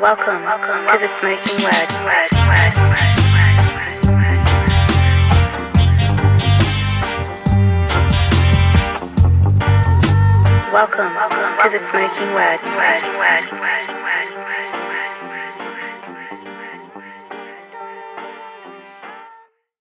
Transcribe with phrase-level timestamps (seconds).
[0.00, 1.88] Welcome, welcome to the Smokin Word.
[10.72, 11.14] Welcome,
[11.58, 12.60] to the Smokin word,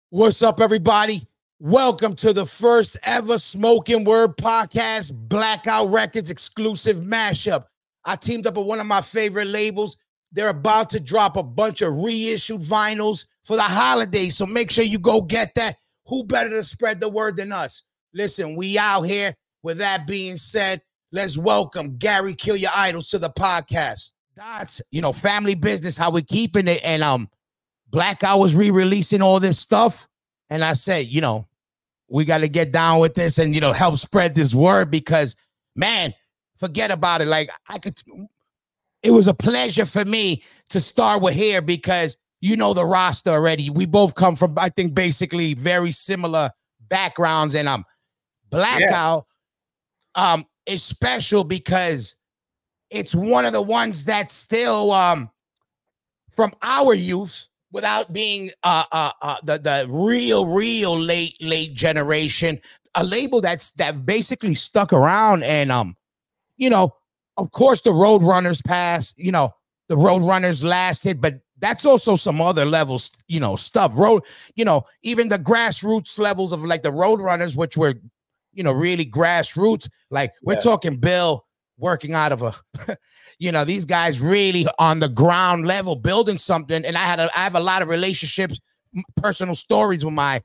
[0.09, 1.27] What's up, everybody?
[1.59, 7.67] Welcome to the first ever Smokin Word podcast, Blackout Records exclusive mashup.
[8.05, 9.97] I teamed up with one of my favorite labels.
[10.33, 14.85] They're about to drop a bunch of reissued vinyls for the holidays, so make sure
[14.85, 15.77] you go get that.
[16.07, 17.83] Who better to spread the word than us?
[18.15, 19.35] Listen, we out here.
[19.63, 20.81] With that being said,
[21.13, 24.13] let's welcome Gary Kill Your Idols to the podcast.
[24.37, 27.29] That's you know, family business, how we keeping it, and um,
[27.89, 30.09] Blackout was re-releasing all this stuff,
[30.49, 31.47] and I said, you know,
[32.09, 35.37] we got to get down with this and you know help spread this word because
[35.77, 36.15] man,
[36.61, 37.27] forget about it.
[37.27, 38.01] Like I could,
[39.03, 43.31] it was a pleasure for me to start with here because you know the roster
[43.31, 43.71] already.
[43.71, 46.51] We both come from I think basically very similar
[46.89, 47.85] backgrounds, and um,
[48.51, 49.27] Blackout
[50.15, 52.15] um is special because
[52.91, 55.31] it's one of the ones that still um
[56.33, 62.61] from our youth without being uh, uh uh the the real real late late generation
[62.97, 65.97] a label that's that basically stuck around and um
[66.61, 66.95] you know
[67.37, 69.53] of course the Roadrunners passed you know
[69.89, 74.23] the Roadrunners lasted but that's also some other levels you know stuff road
[74.55, 77.95] you know even the grassroots levels of like the Roadrunners which were
[78.53, 80.61] you know really grassroots like we're Yeah.
[80.61, 81.45] talking bill
[81.79, 82.55] working out of a
[83.39, 87.31] you know these guys really on the ground level building something and i had a,
[87.39, 88.59] i have a lot of relationships
[89.17, 90.43] personal stories with my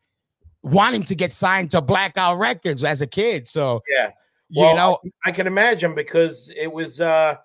[0.63, 4.11] wanting to get signed to blackout records as a kid so Yeah.
[4.49, 4.99] You Well, know?
[5.25, 7.35] I can imagine because it was uh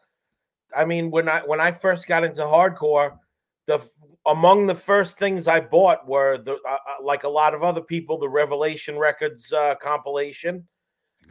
[0.77, 3.19] I mean when I when I first got into hardcore
[3.67, 3.81] the
[4.27, 7.81] among the first things I bought were the uh, uh, like a lot of other
[7.81, 10.66] people the Revelation Records uh compilation.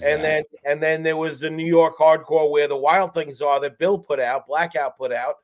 [0.06, 3.60] And then and then there was the New York hardcore where the Wild Things Are
[3.60, 5.36] that Bill put out Blackout put out.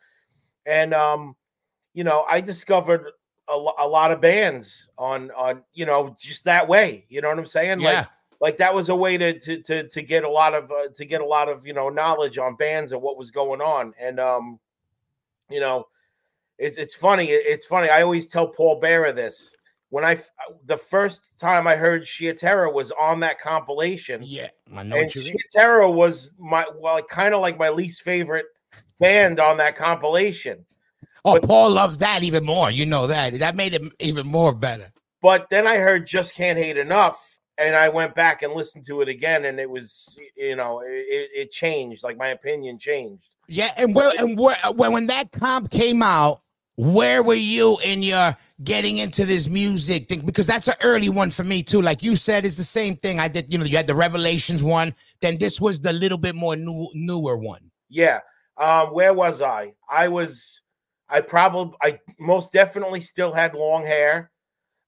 [0.66, 1.36] And um
[1.94, 3.12] you know I discovered
[3.48, 7.38] a, a lot of bands on on you know just that way you know what
[7.38, 7.82] I'm saying?
[7.82, 8.00] Yeah.
[8.00, 8.08] like
[8.58, 11.22] that was a way to to to, to get a lot of uh, to get
[11.22, 13.94] a lot of you know knowledge on bands and what was going on.
[14.00, 14.60] And um
[15.50, 15.88] you know
[16.58, 19.54] it's it's funny it's funny i always tell paul Bearer this.
[19.90, 22.08] When i uh, the first time i heard
[22.38, 24.22] Terror was on that compilation.
[24.24, 25.38] Yeah i know and what you mean.
[25.52, 28.46] Terror was my well kind of like my least favorite
[29.00, 30.66] band on that compilation.
[31.24, 34.54] Oh but- paul loved that even more you know that that made it even more
[34.54, 34.92] better.
[35.22, 39.02] But then i heard just can't hate enough and i went back and listened to
[39.02, 43.72] it again and it was you know it, it changed like my opinion changed Yeah,
[43.78, 46.42] and where and where when when that comp came out,
[46.78, 50.26] where were you in your getting into this music thing?
[50.26, 51.82] Because that's an early one for me too.
[51.82, 53.20] Like you said, it's the same thing.
[53.20, 56.36] I did, you know, you had the Revelations one, then this was the little bit
[56.36, 57.70] more new newer one.
[57.90, 58.22] Yeah.
[58.58, 59.74] Um, where was I?
[59.90, 60.62] I was
[61.10, 64.32] I probably I most definitely still had long hair.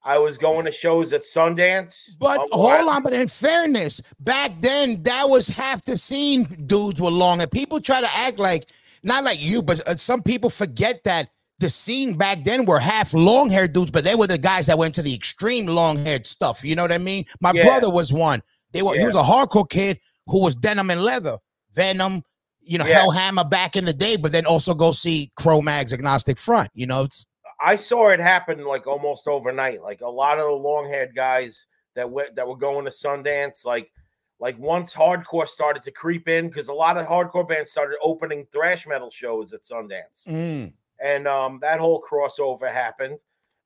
[0.04, 2.12] I was going to shows at Sundance.
[2.20, 6.44] But Uh, hold on, but in fairness, back then that was half the scene.
[6.66, 8.70] Dudes were long, and people try to act like
[9.04, 13.14] not like you, but uh, some people forget that the scene back then were half
[13.14, 16.26] long haired dudes, but they were the guys that went to the extreme long haired
[16.28, 16.64] stuff.
[16.64, 17.26] You know what I mean?
[17.42, 17.64] My Yeah.
[17.64, 18.44] brother was one.
[18.74, 21.38] They were he was a hardcore kid who was denim and leather,
[21.74, 22.24] Venom.
[22.62, 23.06] You know, Yeah.
[23.06, 26.70] Hellhammer back in the day, but then also go see Cro-Mags Agnostic Front.
[26.74, 27.26] You know, it's
[27.60, 29.82] I saw it happen like almost overnight.
[29.82, 33.92] Like a lot of the long-haired guys that went that were going to Sundance, like
[34.40, 38.46] like once hardcore started to creep in, because a lot of hardcore bands started opening
[38.52, 40.28] thrash metal shows at Sundance.
[40.28, 43.20] mm, And um that whole crossover happened.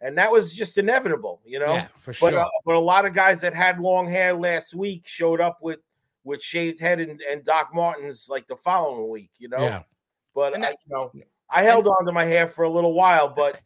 [0.03, 1.73] And that was just inevitable, you know.
[1.73, 2.39] yeah, for But sure.
[2.39, 5.79] uh, but a lot of guys that had long hair last week showed up with
[6.23, 9.59] with shaved head and, and Doc Martens like the following week, you know.
[9.59, 9.83] yeah.
[10.33, 11.11] But And I, you know,
[11.49, 13.59] I held on to my hair for a little while, but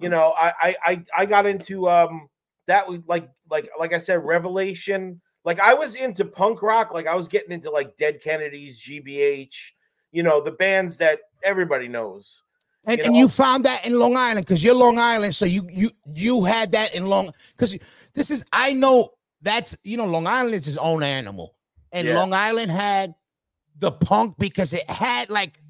[0.00, 2.28] you know, I I I, I got into um
[2.66, 5.20] that was like like like I said, Revelation.
[5.44, 9.54] Like I was into punk rock, like I was getting into like Dead Kennedys, GBH,
[10.12, 12.42] you know, the bands that everybody knows.
[12.84, 13.20] And, you and know?
[13.20, 16.72] you found that in Long Island because you're Long Island, so you you you had
[16.72, 17.76] that in Long because
[18.14, 19.10] this is I know
[19.42, 21.54] that's you know Long Island is its own animal,
[21.92, 22.18] and Yeah.
[22.18, 23.14] Long Island had
[23.78, 25.60] the punk because it had like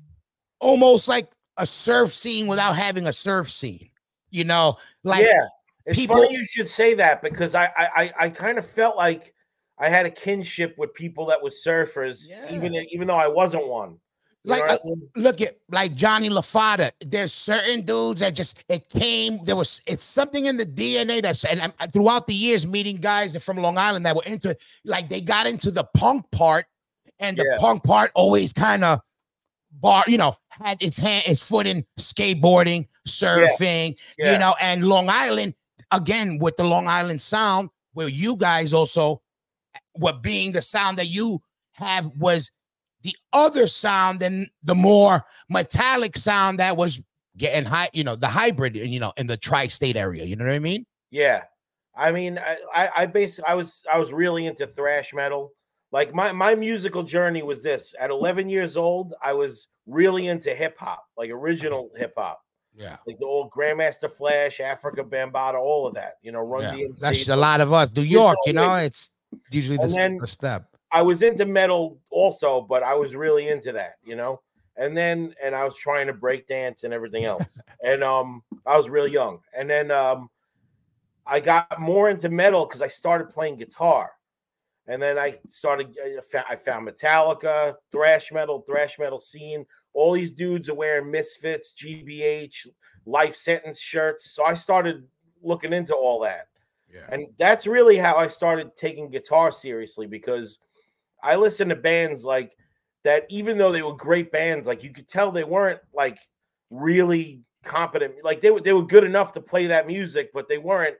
[0.60, 3.90] almost like a surf scene without having a surf scene,
[4.30, 5.46] you know, like yeah,
[5.86, 8.96] it's people- funny you should say that because I I I, I kind of felt
[8.96, 9.34] like
[9.78, 12.52] I had a kinship with people that were surfers, Yeah.
[12.54, 13.98] even even though I wasn't one.
[14.44, 15.08] You Like, uh, I mean?
[15.16, 16.92] look at like Johnny LaFada.
[17.02, 19.44] There's certain dudes that just it came.
[19.44, 23.36] There was it's something in the DNA that's and I'm, throughout the years meeting guys
[23.42, 26.64] from Long Island that were into like they got into the punk part,
[27.18, 27.58] and the Yeah.
[27.58, 29.00] punk part always kind of
[29.72, 34.32] bar you know had its hand its foot in skateboarding, surfing, Yeah.
[34.32, 35.54] you know, and Long Island
[35.90, 39.22] again with the Long Island sound where you guys also
[39.74, 41.42] eh, were being the sound that you
[41.74, 42.52] have was
[43.02, 47.00] the other sound and the more metallic sound that was
[47.36, 50.24] getting high, you know, the hybrid, you know, in the tri-state area.
[50.24, 50.84] You know what I mean?
[51.10, 51.44] Yeah,
[51.96, 55.52] I mean, I, I, I basically, I was, I was really into thrash metal.
[55.92, 57.94] Like my, my musical journey was this.
[57.98, 62.40] At 11 years old, I was really into hip hop, like original hip hop,
[62.74, 62.96] Yeah.
[63.06, 66.14] like the old Grandmaster Flash, Afrika Bambaataa, all of that.
[66.22, 66.86] You know, Run yeah.
[66.86, 66.98] DMC.
[67.00, 67.92] That's a lot of us.
[67.94, 69.10] New York, you know, it's
[69.50, 70.66] usually the then- first step.
[70.92, 74.40] I was into metal also, but I was really into that, you know.
[74.76, 77.60] And then and I was trying to break dance and everything else.
[77.84, 79.40] and um I was real young.
[79.56, 80.28] And then um
[81.26, 84.10] I got more into metal because I started playing guitar.
[84.88, 85.96] And then I started
[86.48, 89.64] I found Metallica, thrash metal, thrash metal scene.
[89.94, 92.68] All these dudes are wearing Misfits, GBH,
[93.06, 94.32] life sentence shirts.
[94.32, 95.04] So I started
[95.42, 96.48] looking into all that.
[96.92, 97.06] Yeah.
[97.08, 100.58] And that's really how I started taking guitar seriously because
[101.22, 102.56] I listened to bands like
[103.04, 106.18] that, even though they were great bands, like you could tell they weren't like
[106.70, 108.14] really competent.
[108.24, 110.96] Like they were they were good enough to play that music, but they weren't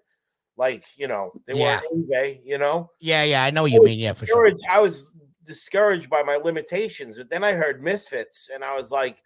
[0.57, 1.81] like, you know, they Yeah.
[1.81, 2.91] weren't anyway, you know.
[3.01, 3.99] Yeah, yeah, I know what you mean.
[3.99, 4.53] Yeah, for sure.
[4.71, 5.17] I was
[5.55, 9.17] discouraged by my limitations, but then I heard Misfits and I was like,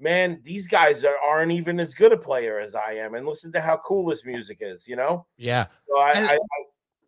[0.00, 3.14] man, these guys are, aren't even as good a player as I am.
[3.14, 5.26] And listen to how cool this music is, you know?
[5.36, 5.66] Yeah.
[5.88, 6.38] So I And- I, I,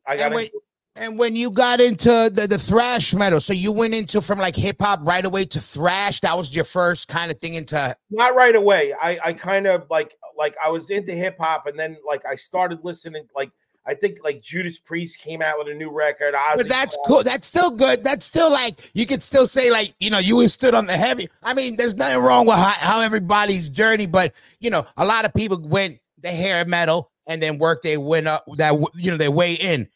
[0.06, 0.48] I got and when-
[0.96, 4.54] And when you got into the, the thrash metal, so you went into from like
[4.54, 6.20] hip hop right away to thrash.
[6.20, 8.94] That was your first kind of thing into not right away.
[9.08, 12.36] I I kind of like like I was into hip hop, and then like I
[12.36, 13.26] started listening.
[13.34, 13.50] Like
[13.86, 16.34] I think like Judas Priest came out with a new record.
[16.34, 17.22] Ozzy But that's cool.
[17.22, 18.02] That's still good.
[18.02, 20.96] That's still like you could still say like you know you were stood on the
[20.96, 21.28] heavy.
[21.42, 25.24] I mean, there's nothing wrong with how, how everybody's journey, but you know a lot
[25.24, 29.16] of people went the hair metal and then worked their went up that you know
[29.16, 29.88] their way in.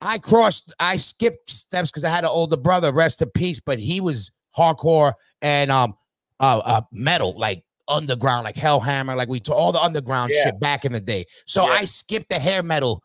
[0.00, 0.72] I crossed.
[0.80, 2.92] I skipped steps because I had an older brother.
[2.92, 3.60] Rest in peace.
[3.60, 5.94] But he was hardcore and um
[6.40, 10.46] uh, uh metal like underground like Hellhammer like we to all the underground Yeah.
[10.46, 11.26] shit back in the day.
[11.46, 11.74] So Yeah.
[11.74, 13.02] I skipped the hair metal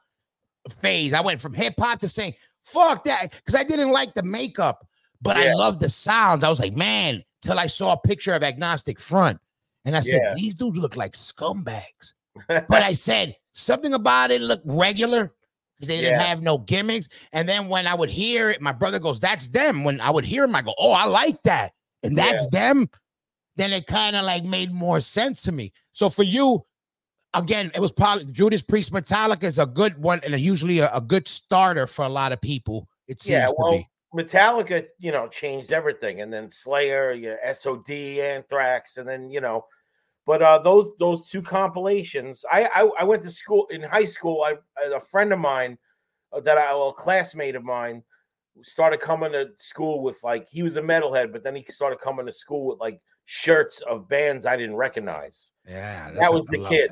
[0.70, 1.14] phase.
[1.14, 3.32] I went from hip hop to saying, fuck that.
[3.32, 4.86] Because I didn't like the makeup,
[5.22, 6.44] but I loved the sounds.
[6.44, 9.40] I was like, man, till I saw a picture of Agnostic Front.
[9.86, 10.36] And I said, Yeah.
[10.36, 12.14] these dudes look like scumbags.
[12.48, 15.34] But I said, something about it looked regular
[15.78, 16.24] because they didn't Yeah.
[16.24, 17.10] have no gimmicks.
[17.34, 19.84] And then when I would hear it, my brother goes, that's them.
[19.84, 21.74] When I would hear him, I go, oh, I like that.
[22.04, 22.90] And that's them.
[23.58, 25.74] Then it kind of like made more sense to me.
[25.92, 26.66] So for you,
[27.34, 31.02] again, it was probably Judas Priest Metallica is a good one and usually a, a
[31.02, 32.88] good starter for a lot of people.
[33.08, 33.88] It seems yeah, to be.
[34.14, 39.66] Metallica, you know, changed everything, and then Slayer, yeah, SOD, Anthrax, and then you know,
[40.26, 44.44] but uh, those those two compilations, I I, I went to school in high school.
[44.44, 45.78] I a friend of mine
[46.34, 48.04] uh, that I well, a classmate of mine
[48.64, 52.26] started coming to school with like he was a metalhead, but then he started coming
[52.26, 55.54] to school with like shirts of bands I didn't recognize.
[55.66, 56.92] Yeah, that was the kid.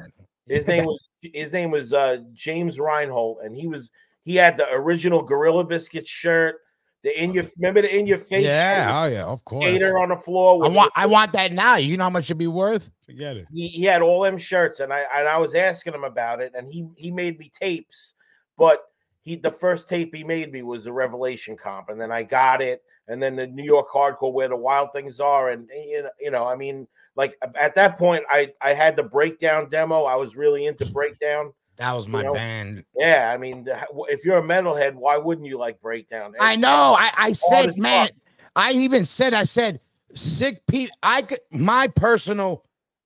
[0.50, 3.92] His name was his name was uh, James Reinhold, and he was
[4.24, 6.58] he had the original Gorilla Biscuit shirt.
[7.04, 9.64] The in your remember the in your face Yeah, oh yeah, of course.
[9.64, 10.66] skater on the floor.
[10.66, 11.78] I want I want that now.
[11.78, 12.90] You know how much it'd be worth?
[13.06, 13.46] Forget it.
[13.54, 16.52] he, he had all them shirts, and I and I was asking him about it,
[16.56, 18.16] and he he made me tapes,
[18.58, 18.84] but
[19.22, 22.62] he the first tape he made me was a Revelation comp, and then I got
[22.62, 26.10] it, and then the New York Hardcore where the wild things are, and you know,
[26.20, 26.86] you know, I mean,
[27.16, 30.04] like at that point, I I had the breakdown demo.
[30.04, 31.54] I was really into breakdown.
[31.78, 32.84] That was my know, band.
[32.98, 36.34] Yeah, I mean, the- if you're a metalhead, why wouldn't you like breakdown?
[36.40, 36.96] I know.
[37.00, 38.10] I, I said, man.
[38.56, 39.80] I even said, I said,
[40.14, 40.96] sick people.
[41.02, 42.66] I could my personal,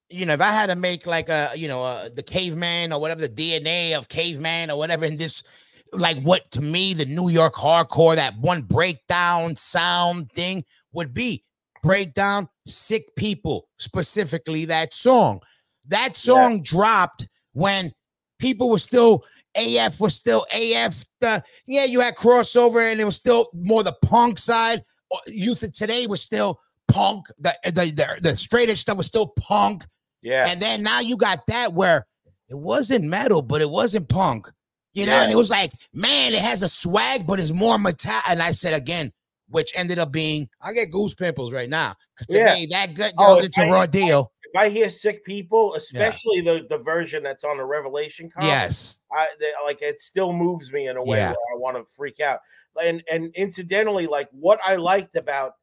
[0.10, 3.00] you know, if I had to make like a, you know, uh, the caveman or
[3.00, 5.44] whatever, the DNA of caveman or whatever, in this,
[5.92, 11.44] like what to me, the New York hardcore, that one breakdown sound thing would be
[11.84, 15.42] breakdown, sick people, specifically that song.
[15.88, 17.94] That song dropped when
[18.40, 21.04] people were still AF was still AF.
[21.22, 24.84] The yeah, you had crossover, and it was still more the punk side.
[25.10, 27.26] Or Youth of today was still punk.
[27.40, 29.86] The the the, the straightest stuff was still punk,
[30.22, 32.06] yeah, and then now you got that where
[32.50, 34.50] it wasn't metal, but it wasn't punk.
[34.94, 38.14] You know, and it was like, man, it has a swag, but it's more metal.
[38.28, 39.12] And I said again,
[39.54, 41.94] which ended up being I get goose pimples right now.
[42.18, 42.56] Cause to Yeah.
[42.56, 44.32] me, that good Oh, goes into I- raw deal.
[44.46, 48.98] If I hear sick people, especially the the version that's on the Revelation comic, Yes.
[49.12, 51.30] I they, like it still moves me in a way Yeah.
[51.30, 52.40] where I want to freak out.
[52.82, 55.54] And and incidentally, like what I liked about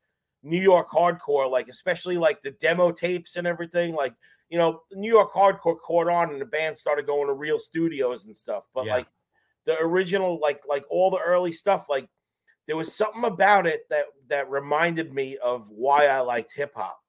[0.42, 4.14] New York hardcore, like especially like the demo tapes and everything, like
[4.48, 8.24] you know, New York hardcore caught on and the band started going to real studios
[8.24, 8.64] and stuff.
[8.74, 8.96] But Yeah.
[8.96, 9.06] like
[9.66, 12.08] the original, like like all the early stuff, like
[12.66, 17.00] there was something about it that that reminded me of why I liked hip hop.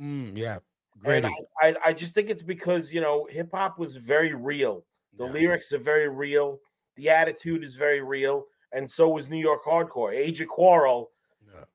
[0.00, 0.58] Mm, yeah.
[0.98, 1.28] Gritty.
[1.62, 4.84] I, I, I just think it's because you know hip hop was very real.
[5.16, 5.32] The Yeah.
[5.32, 6.60] lyrics are very real.
[6.96, 10.14] The attitude is very real, and so was New York hardcore.
[10.14, 11.10] Age of Quarrel,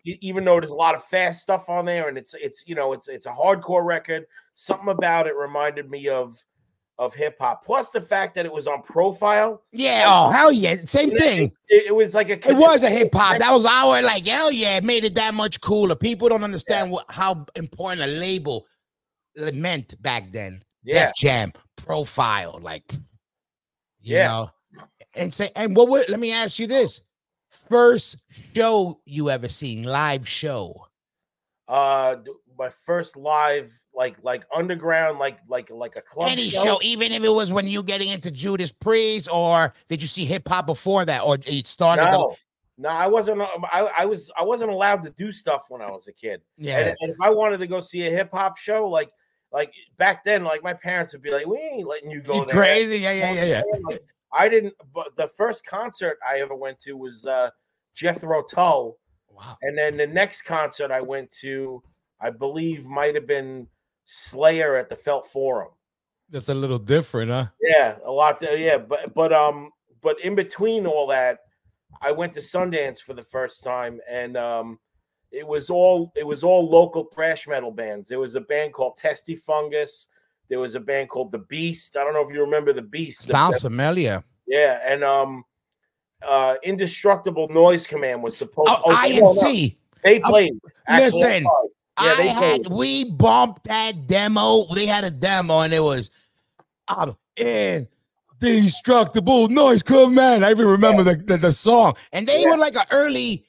[0.03, 0.15] Yeah.
[0.21, 2.93] even though there's a lot of fast stuff on there, and it's it's you know
[2.93, 4.25] it's it's a hardcore record.
[4.53, 6.37] Something about it reminded me of
[6.97, 7.65] of hip hop.
[7.65, 9.61] Plus the fact that it was on Profile.
[9.71, 10.05] Yeah.
[10.07, 10.77] Oh hell yeah.
[10.85, 11.51] Same It- thing.
[11.67, 12.49] It, it was like a.
[12.49, 13.37] It was a hip hop.
[13.37, 14.77] That was our like hell yeah.
[14.77, 15.95] It made it that much cooler.
[15.95, 18.65] People don't understand what how important a label
[19.53, 20.63] meant back then.
[20.83, 21.05] Yeah.
[21.07, 22.83] Def Jam, Profile, like
[24.01, 24.27] you Yeah.
[24.27, 24.49] know.
[25.15, 27.01] And say, and what would let me ask you this:
[27.69, 28.17] first
[28.53, 30.85] show you ever seen, live show?
[31.67, 32.17] Uh,
[32.57, 37.23] my first live like like underground like like like a club Any show, even if
[37.23, 41.05] it was when you getting into Judas Priest, or did you see hip hop before
[41.05, 42.05] that, or it started?
[42.05, 42.35] the- No,
[42.77, 43.41] no, I wasn't.
[43.41, 44.29] uh, I, I was.
[44.37, 46.41] I wasn't allowed to do stuff when I was a kid.
[46.57, 49.09] yeah, And, and if I wanted to go see a hip hop show, like
[49.51, 52.55] like back then, like my parents would be like, "We ain't letting you go there."
[52.55, 52.97] crazy?
[52.97, 53.61] Yeah, yeah, yeah, yeah.
[53.87, 54.73] Like, I didn't.
[54.93, 57.49] But the first concert I ever went to was uh,
[57.95, 58.97] Jethro Tull,
[59.29, 59.57] Wow.
[59.61, 61.81] and then the next concert I went to,
[62.25, 63.67] I believe, might have been
[64.05, 65.69] Slayer at the Felt Forum.
[66.31, 67.47] That's a little different, huh?
[67.61, 68.57] Yeah, a lot there.
[68.57, 69.69] Yeah, but but um,
[70.01, 71.41] but in between all that,
[72.01, 74.79] I went to Sundance for the first time, and um,
[75.31, 78.09] it was all it was all local thrash metal bands.
[78.09, 80.07] There was a band called Testy Fungus.
[80.49, 81.95] There was a band called The Beast.
[81.95, 83.27] I don't know if you remember The Beast.
[83.29, 84.23] Sounds familiar.
[84.47, 85.43] yeah, and um,
[86.27, 88.69] uh, Indestructible Noise Command was supposed.
[88.71, 89.75] Oh, oh, INC.
[90.03, 90.53] They Uh, played.
[90.87, 91.47] Actual listen.
[92.01, 92.67] Yeah, I had played.
[92.77, 94.65] we bumped that demo.
[94.73, 96.11] They had a demo and it was
[96.87, 97.87] I'm in
[98.39, 100.45] destructible noise command.
[100.45, 101.95] I even remember the, the, the song.
[102.11, 102.51] And they Yeah.
[102.51, 103.45] were like an early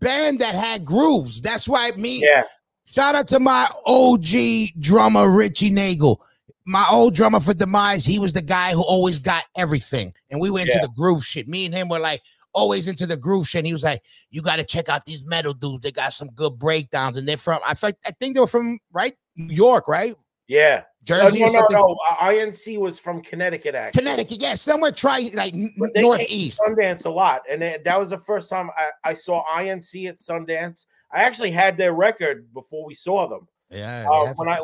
[0.00, 1.40] band that had grooves.
[1.40, 2.42] That's why me Yeah,
[2.86, 6.20] shout out to my OG drummer Richie Nagel.
[6.66, 10.12] My old drummer for Demise, he was the guy who always got everything.
[10.30, 10.80] And we went Yeah.
[10.80, 11.46] to the groove shit.
[11.46, 12.22] Me and him were like
[12.54, 13.60] always into the groove shit.
[13.60, 15.82] And he was like, You got to check out these metal dudes.
[15.82, 17.16] They got some good breakdowns.
[17.16, 20.14] And they're from, I think, I think they were from right New York, right?
[20.46, 20.82] yeah.
[21.02, 21.96] Jersey no, or no, no.
[22.22, 24.00] INC was from Connecticut, actually.
[24.00, 26.62] Connecticut, yeah, somewhere try like n- But they northeast.
[26.66, 30.16] Sundance a lot, and it- that was the first time I, I saw INC at
[30.16, 30.86] Sundance.
[31.12, 33.46] I actually had their record before we saw them.
[33.70, 34.60] Yeah, Uh, when I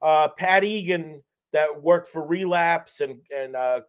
[0.00, 1.22] uh, Pat Egan
[1.52, 3.80] that worked for Relapse and and uh,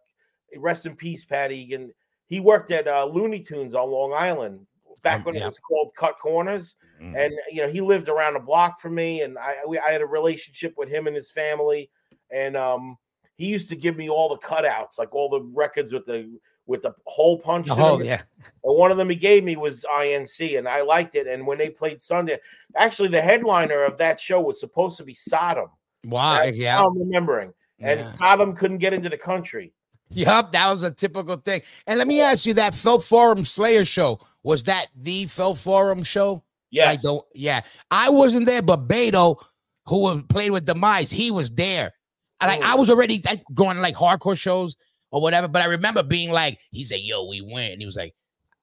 [0.58, 1.90] rest in peace, Pat Egan.
[2.26, 4.66] He worked at uh, Looney Tunes on Long Island
[5.02, 5.42] back Um, when yeah.
[5.42, 7.16] it was called Cut Corners, Mm.
[7.18, 10.00] and you know he lived around the block from me, and I we, I had
[10.00, 11.90] a relationship with him and his family,
[12.30, 12.96] and um
[13.36, 16.82] he used to give me all the cutouts, like all the records with the with
[16.82, 17.66] the hole punch.
[17.66, 18.06] The in whole, them.
[18.06, 18.22] yeah.
[18.62, 21.26] And one of them he gave me was INC, and I liked it.
[21.26, 22.38] And when they played Sundance,
[22.76, 25.68] actually the headliner of that show was supposed to be Sodom.
[26.04, 26.80] Wow, That's yeah.
[26.80, 27.52] I'm remembering.
[27.80, 28.06] And yeah.
[28.06, 29.72] Sodom couldn't get into the country.
[30.10, 31.62] Yup, that was a typical thing.
[31.86, 36.02] And let me ask you, that Felt Forum Slayer show was that the Felt Forum
[36.02, 36.44] show?
[36.70, 37.02] Yes.
[37.02, 39.40] don't yeah, I wasn't there, but Beto,
[39.86, 41.92] who was- played with Demise, he was there.
[42.40, 42.62] And, Like.
[42.62, 42.76] I oh.
[42.78, 43.22] was already
[43.54, 44.76] going to like hardcore shows
[45.10, 47.96] or whatever, but I remember being like, he said, "Yo, we went." And he was
[47.96, 48.12] like,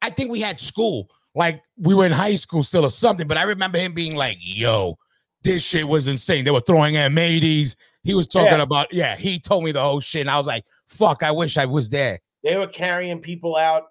[0.02, 3.38] "I think we had school, like we were in high school still or something." But
[3.38, 4.98] I remember him being like, "Yo,
[5.44, 6.44] this shit was insane.
[6.44, 7.76] They were throwing M80s.
[8.04, 8.62] He was talking Yeah.
[8.62, 9.16] about, yeah.
[9.16, 11.90] He told me the whole shit, and I was like, "Fuck, I wish I was
[11.90, 13.84] there." they were carrying people out.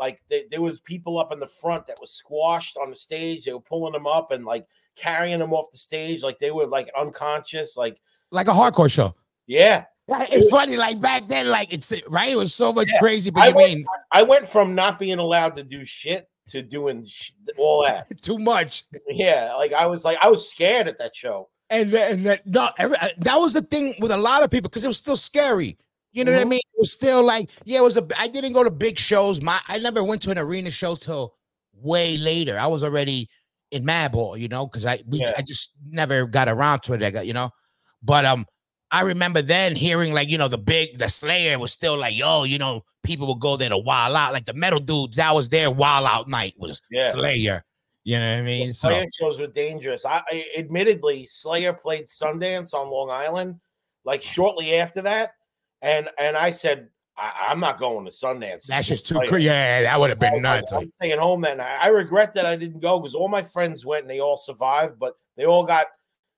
[0.00, 3.44] Like they, there was people up in the front that was squashed on the stage.
[3.44, 4.64] They were pulling them up and like
[4.96, 7.76] carrying them off the stage, like they were like unconscious.
[7.76, 7.98] Like
[8.30, 9.14] Like a hardcore show.
[9.46, 12.30] yeah, It's funny, like back then, like it's right.
[12.30, 12.98] It was so much Yeah.
[13.00, 16.62] crazy, but I went- mean I went from not being allowed to do shit to
[16.62, 18.06] doing sh- all that.
[18.22, 18.84] too much.
[19.08, 21.50] Yeah, like I was like I was scared at that show.
[21.70, 24.50] And then, and that no, every, uh, that was the thing with a lot of
[24.50, 25.76] people because it was still scary.
[26.12, 26.48] You know what I Mhm.
[26.50, 26.60] mean?
[26.74, 28.06] It was still like, yeah, it was a.
[28.18, 29.40] I didn't go to big shows.
[29.40, 31.34] My I never went to an arena show till
[31.74, 32.58] way later.
[32.58, 33.28] I was already
[33.70, 35.32] in Madball, you know, because I we, Yeah.
[35.36, 37.02] I just never got around to it.
[37.02, 37.50] I got you know,
[38.02, 38.46] but um,
[38.90, 42.44] I remember then hearing like you know the big the Slayer was still like yo,
[42.44, 44.32] you know, people would go there to wild out.
[44.32, 47.10] Like the metal dudes that was their wild out night was Yeah.
[47.10, 47.64] Slayer.
[48.04, 48.66] You know what I mean?
[48.68, 50.06] The So Slayer shows were dangerous.
[50.06, 53.56] I, I admittedly Slayer played Sundance on Long Island,
[54.06, 55.32] like shortly after that,
[55.82, 58.66] and and I said I, am not going to Sundance.
[58.66, 59.46] that's just too crazy.
[59.46, 60.72] Yeah, that would have been like, nuts.
[60.72, 61.78] I'm staying home oh, that night.
[61.80, 64.98] I regret that I didn't go because all my friends went and they all survived,
[64.98, 65.86] but they all got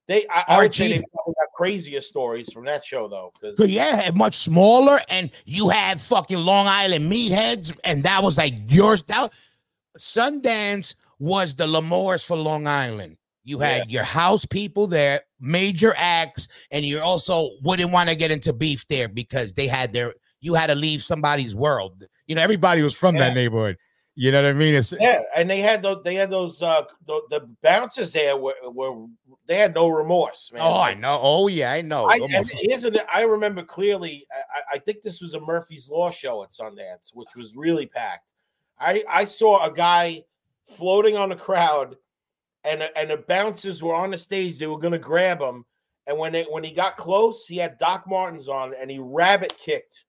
[0.09, 0.27] they.
[0.29, 3.33] I, I would say they probably got crazier stories from that show though.
[3.41, 8.55] Because yeah, much smaller, and you had fucking Long Island meatheads, and that was like
[8.69, 9.03] yours.
[9.05, 9.33] That
[9.99, 13.19] Sundance was the L'Amours for Long Island.
[13.45, 18.31] You had your house people there, major acts, and you also wouldn't want to get
[18.31, 20.15] into beef there because they had their.
[20.41, 22.05] You had to leave somebody's world.
[22.27, 23.29] You know, everybody was from Yeah.
[23.29, 23.77] that neighborhood.
[24.17, 24.75] You know what I mean?
[24.75, 26.03] It's yeah, and they had those.
[26.05, 26.61] They had those.
[26.63, 29.07] uh The, the bouncers there were, were
[29.47, 30.63] they had no remorse, man.
[30.63, 31.19] oh, I know.
[31.23, 32.05] Oh yeah, I know.
[32.07, 34.27] I, and here's an, I remember clearly.
[34.33, 38.33] I, I think this was a Murphy's Law show at Sundance, which was really packed.
[38.79, 40.25] I I saw a guy
[40.77, 41.97] floating on the crowd,
[42.65, 44.59] and and the bouncers were on the stage.
[44.59, 45.65] They were going to grab him,
[46.07, 49.57] and when they when he got close, he had Doc Martens on, and he rabbit
[49.59, 50.05] kicked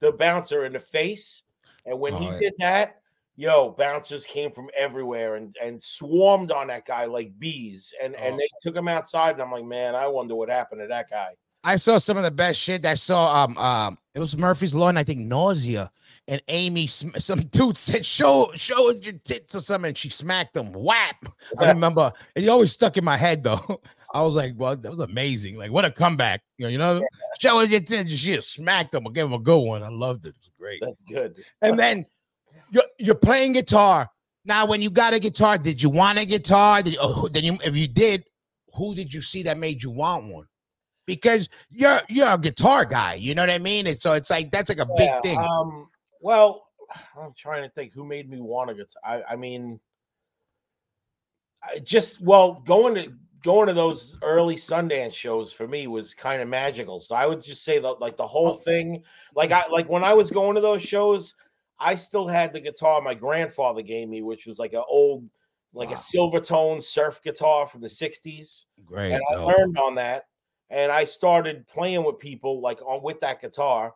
[0.00, 1.42] the bouncer in the face.
[1.86, 2.38] And when he Oh, yeah.
[2.38, 3.00] did that,
[3.36, 8.18] yo, bouncers came from everywhere and and swarmed on that guy like bees, and Oh.
[8.22, 9.32] and they took him outside.
[9.32, 11.34] And I'm like, man, I wonder what happened to that guy.
[11.64, 12.86] I saw some of the best shit.
[12.86, 15.90] I saw um um it was Murphy's Law and I think Nausea.
[16.28, 20.54] And Amy, some dude said, "Show, show us your tits or something." And she smacked
[20.54, 20.74] him.
[20.74, 21.24] Whap!
[21.58, 23.80] I remember, it always stuck in my head though.
[24.14, 25.56] I was like, "Well, that was amazing!
[25.56, 27.02] Like, what a comeback!" You know, you know,
[27.40, 28.10] show us your tits.
[28.10, 29.08] She just smacked him.
[29.08, 29.82] I gave him a good one.
[29.82, 30.30] I loved it.
[30.30, 30.80] It was great.
[30.82, 31.42] That's good.
[31.62, 32.04] And then
[32.70, 34.10] you're you're playing guitar.
[34.44, 36.82] Now, when you got a guitar, did you want a guitar?
[36.82, 38.24] Did oh, then you, if you did,
[38.74, 40.46] who did you see that made you want one?
[41.06, 43.86] Because you're you're a guitar guy, you know what I mean?
[43.86, 45.38] And so it's like that's like a big thing.
[45.38, 45.88] Um,
[46.20, 46.68] well,
[47.20, 48.92] I'm trying to think who made me want to get.
[49.04, 49.80] I, I mean,
[51.62, 53.12] I just well going to
[53.44, 57.00] going to those early Sundance shows for me was kind of magical.
[57.00, 58.64] So I would just say that like the whole oh.
[58.64, 59.02] thing,
[59.34, 61.34] like I like when I was going to those shows,
[61.78, 65.30] I still had the guitar my grandfather gave me, which was like an old,
[65.74, 65.94] like Wow.
[65.94, 69.12] a Silvertone surf guitar from the '60s Great.
[69.12, 69.46] and I dope.
[69.46, 70.24] learned on that,
[70.70, 73.94] and I started playing with people like on with that guitar.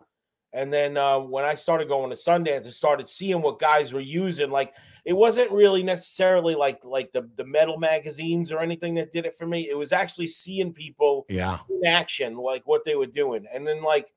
[0.54, 4.00] And then uh, when I started going to Sundance, I started seeing what guys were
[4.00, 4.50] using.
[4.50, 9.24] Like it wasn't really necessarily like like the the metal magazines or anything that did
[9.24, 9.70] it for me.
[9.70, 11.58] It was actually seeing people yeah.
[11.70, 14.12] in action, like what they were doing, and then like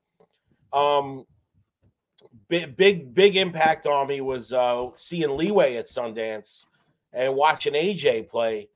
[0.72, 1.24] um
[2.48, 6.66] big big big impact on me was uh seeing Leeway at Sundance
[7.12, 8.68] and watching AJ play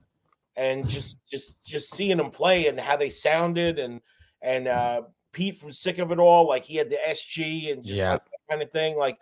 [0.56, 4.00] and just just just seeing them play and how they sounded and
[4.42, 7.96] and uh Pete from Sick of It All, like he had the SG and just
[7.96, 8.12] Yeah.
[8.12, 9.18] like that kind of thing, like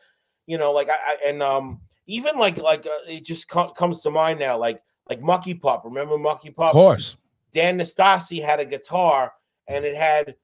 [0.47, 4.03] you know, like I, I and um even like like uh, it just co- comes
[4.03, 5.83] to mind now, like like Mucky Pup.
[5.85, 6.69] Remember Mucky Pup?
[6.69, 7.17] Of course.
[7.53, 9.33] Dan Nastasi had a guitar
[9.69, 10.35] and it had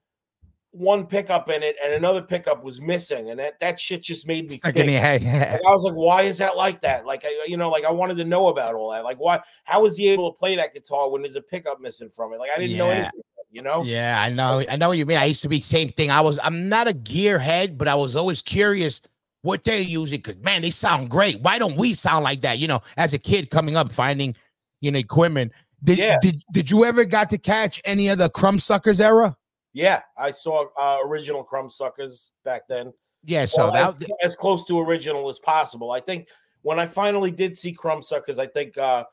[0.71, 4.49] one pickup in it and another pickup was missing, and that that shit just made
[4.49, 4.57] me.
[4.57, 4.77] Think.
[4.77, 5.21] head.
[5.23, 7.05] And I was like, why is that like that?
[7.05, 9.03] Like, I, you know, like I wanted to know about all that.
[9.03, 9.39] Like, why?
[9.63, 12.39] How was he able to play that guitar when there's a pickup missing from it?
[12.39, 13.21] Like, I didn't know anything.
[13.55, 13.83] You know?
[13.83, 14.65] Yeah, I know.
[14.69, 15.17] I know what you mean.
[15.17, 16.11] I used to be same thing.
[16.11, 16.37] I was.
[16.43, 18.99] I'm not a gearhead, but I was always curious
[19.43, 21.39] what they're using because man, they sound great.
[21.39, 22.59] Why don't we sound like that?
[22.59, 24.35] You know, as a kid coming up, finding
[24.81, 25.53] you know equipment.
[25.85, 26.17] Did Yeah.
[26.21, 29.37] did did you ever got to catch any of the Crumbsuckers era?
[29.71, 32.91] Yeah, I saw uh, original Crumbsuckers back then.
[33.23, 33.45] Yeah.
[33.45, 35.93] So Well, that as, as close to original as possible.
[35.93, 36.27] I think
[36.63, 39.05] when I finally did see Crumbsuckers, I think uh,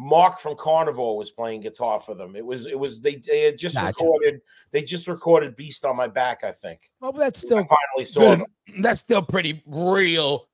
[0.00, 2.36] Mark from Carnivore was playing guitar for them.
[2.36, 3.88] It was it was they they had just Gotcha.
[3.88, 6.44] recorded they just recorded Beast on My Back.
[6.44, 6.92] I think.
[7.00, 8.38] well, that's I still finally saw good.
[8.40, 8.46] them.
[8.82, 10.46] That's still pretty real.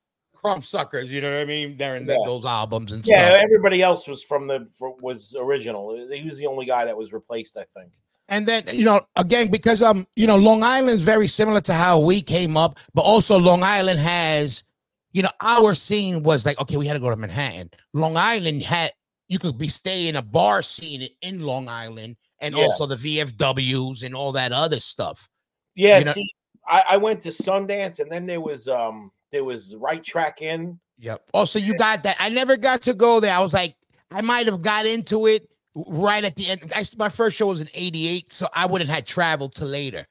[0.42, 1.76] Crumbsuckers, you know what I mean?
[1.76, 2.16] They're in Yeah.
[2.24, 3.42] those albums and Yeah, stuff.
[3.42, 6.06] everybody else was from the for, was original.
[6.10, 7.56] He was the only guy that was replaced.
[7.58, 7.92] I think.
[8.28, 11.98] And then you know, again, because um, you know, Long Island's very similar to how
[11.98, 14.64] we came up, but also Long Island has,
[15.12, 17.70] you know, our scene was like, okay, we had to go to Manhattan.
[17.92, 18.92] Long Island had
[19.28, 22.62] you could be staying in a bar scene in Long Island, and Yeah.
[22.64, 25.28] also the VFWs and all that other stuff.
[25.74, 26.30] Yeah, You know- see,
[26.68, 30.78] I, I went to Sundance, and then there was um there was Right Track Inn.
[30.98, 31.22] Yep.
[31.34, 32.16] Also, you got that.
[32.20, 33.34] I never got to go there.
[33.34, 33.74] I was like,
[34.12, 36.72] I might have got into it right at the end.
[36.74, 40.06] I, my first show was in '88, so I wouldn't have traveled to later.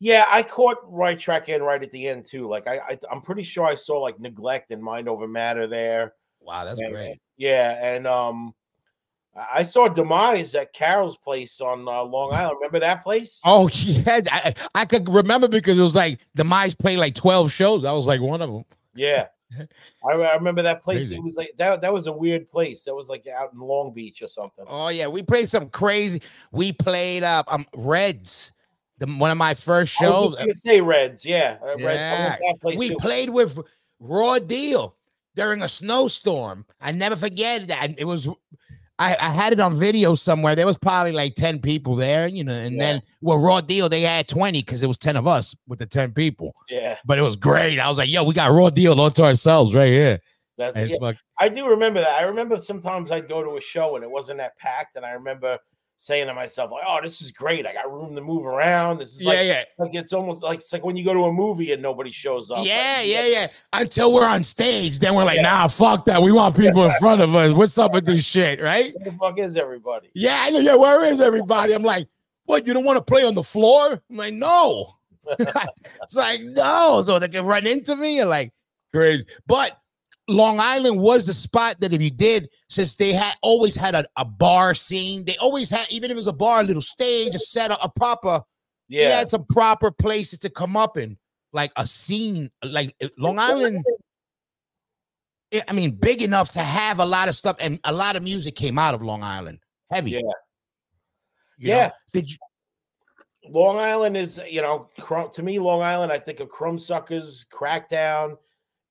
[0.00, 2.46] Yeah, I caught Right Track Inn right at the end too.
[2.46, 6.12] Like I, I I'm pretty sure I saw like Neglect and Mind Over Matter there.
[6.40, 7.18] Wow, that's And- great.
[7.38, 8.52] Yeah, and um,
[9.52, 12.56] I saw Demise at Carol's place on uh, Long Island.
[12.60, 13.40] Remember that place?
[13.44, 17.84] Oh yeah, I, I could remember because it was like Demise played like twelve shows.
[17.84, 18.64] I was like one of them.
[18.94, 19.26] Yeah,
[20.04, 21.08] I, I remember that place.
[21.08, 21.16] Crazy.
[21.16, 21.80] It was like that.
[21.80, 22.84] That was a weird place.
[22.84, 24.64] That was like out in Long Beach or something.
[24.66, 26.20] Oh yeah, we played some crazy.
[26.50, 28.50] We played uh, um Reds,
[28.98, 30.12] the one of my first shows.
[30.12, 31.24] I was gonna say Reds.
[31.24, 31.80] Yeah, uh, Reds.
[31.80, 32.36] Yeah.
[32.36, 32.96] to We too.
[32.96, 33.60] played with
[34.00, 34.96] Raw Deal
[35.34, 36.64] during a snowstorm.
[36.80, 37.98] I never forget that.
[37.98, 38.28] It was
[39.00, 40.56] I, I had it on video somewhere.
[40.56, 42.80] There was probably like 10 people there, you know, and Yeah.
[42.94, 45.86] then well, Raw Deal, they had 20 because it was 10 of us with the
[45.86, 46.52] 10 people.
[46.68, 47.78] Yeah, But it was great.
[47.78, 50.18] I was like, yo, we got Raw Deal all to ourselves right here.
[50.56, 50.96] that's yeah.
[51.00, 52.14] fuck, I do remember that.
[52.14, 55.12] I remember sometimes I'd go to a show and it wasn't that packed, and I
[55.12, 55.58] remember
[56.00, 57.66] saying to myself like, "Oh, this is great.
[57.66, 58.98] I got room to move around.
[58.98, 59.64] This is yeah, like, yeah.
[59.78, 62.52] like it's almost like it's like when you go to a movie and nobody shows
[62.52, 62.64] up.
[62.64, 63.46] Yeah, Like, yeah, yeah.
[63.72, 65.42] Until we're on stage, then we're like, Yeah.
[65.42, 66.22] nah, fuck that.
[66.22, 67.52] We want people in front of us.
[67.52, 68.94] What's up with this shit, right?
[68.94, 70.10] Where the fuck is everybody?
[70.14, 70.60] Yeah, I know.
[70.60, 71.74] Yeah, where is everybody?
[71.74, 72.08] I'm like,
[72.44, 72.64] what?
[72.64, 74.00] You don't want to play on the floor?
[74.08, 74.94] I'm like, no.
[75.38, 77.02] it's like, no.
[77.02, 78.52] So they can run into me and like
[78.92, 79.24] crazy.
[79.48, 79.76] But
[80.28, 84.04] Long Island was the spot that if you did, since they had always had a,
[84.16, 87.34] a bar scene, they always had, even if it was a bar, a little stage,
[87.34, 88.42] a setup, a proper,
[88.88, 89.04] yeah.
[89.04, 91.16] they Yeah, had some proper places to come up in,
[91.52, 93.84] like a scene, like uh, Long Island.
[93.88, 98.22] I- I mean, big enough to have a lot of stuff, and a lot of
[98.22, 99.60] music came out of Long Island.
[99.90, 100.10] Heavy.
[100.10, 100.18] Yeah.
[101.56, 101.76] You know?
[101.76, 101.90] Yeah.
[102.12, 102.36] Did you?
[103.48, 104.90] Long Island is you know
[105.32, 106.12] to me Long Island.
[106.12, 108.36] I think of Crumbsuckers, Crackdown,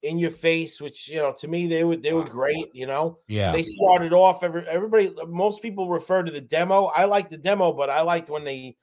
[0.08, 2.70] In Your Face, which you know to me they were they were great.
[2.74, 3.52] You know Yeah.
[3.52, 4.44] they started off.
[4.44, 6.86] Every, everybody, most people refer to the demo.
[6.86, 8.78] I like the demo, but I liked when they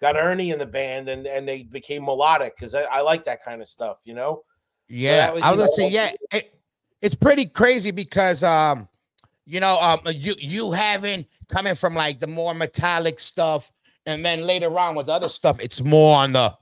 [0.00, 3.44] got Ernie in the band and and they became melodic because I, I like that
[3.44, 3.98] kind of stuff.
[4.04, 4.42] You know.
[4.88, 6.58] Yeah, that was, I was gonna say, yeah, it,
[7.00, 8.88] it's pretty crazy because um,
[9.46, 13.70] you know, um, you you having coming from like the more metallic stuff,
[14.06, 16.54] and then later on with other stuff, it's more on the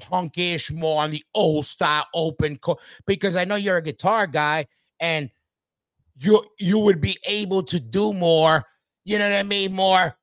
[0.00, 4.66] punkish, more on the old style open co- because I know you're a guitar guy
[4.98, 5.30] and
[6.16, 8.62] you you would be able to do more,
[9.04, 10.16] you know what I mean, more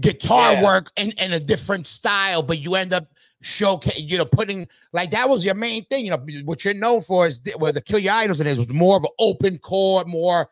[0.00, 0.62] guitar Yeah.
[0.62, 3.08] work in, in a different style, but you end up
[3.40, 6.04] showcase, you know, putting like that was your main thing.
[6.04, 8.68] You know, what you're known for is where the Kill Your Idols and it was
[8.68, 10.48] more of an open chord, more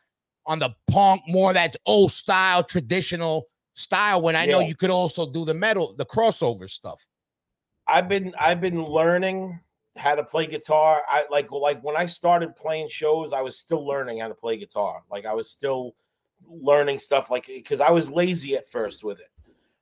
[0.46, 4.20] on the punk, more that old style, traditional style.
[4.22, 7.06] When I know you could also do the metal, the crossover stuff.
[7.90, 9.58] I've been I've been learning
[9.96, 11.02] how to play guitar.
[11.08, 14.56] I like like when I started playing shows, I was still learning how to play
[14.56, 15.02] guitar.
[15.10, 15.94] Like I was still
[16.48, 19.30] learning stuff like because I was lazy at first with it.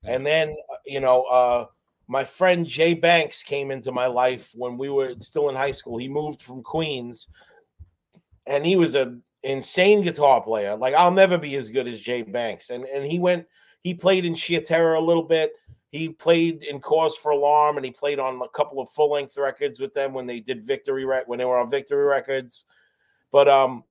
[0.05, 1.67] And then uh, you know, uh
[2.11, 5.99] my friend Jay Banks came into my life when we were still in high school.
[5.99, 7.29] He moved from Queens
[8.47, 10.75] and he was a insane guitar player.
[10.75, 12.71] Like I'll never be as good as Jay Banks.
[12.71, 13.47] And and he went
[13.83, 15.53] he played in Sheer Terror a little bit.
[15.91, 19.39] He played in Cause for Alarm and he played on a couple of full length
[19.39, 22.67] records with them when they did Victory when they were on Victory Records.
[23.33, 23.85] But um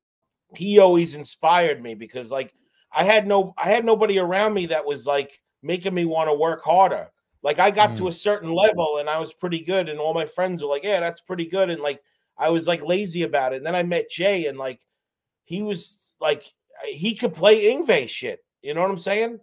[0.56, 2.54] he always inspired me because like
[2.92, 6.34] I had no I had nobody around me that was like making me want to
[6.34, 7.10] work harder.
[7.44, 10.26] Like I got to a certain level and I was pretty good and all my
[10.26, 12.02] friends were like, "Yeah, that's pretty good." And like
[12.38, 13.58] I was like lazy about it.
[13.58, 14.82] And then I met Jay and like
[15.46, 16.54] he was like
[16.86, 18.44] he could play Yngwie shit.
[18.62, 19.40] You know what I'm saying?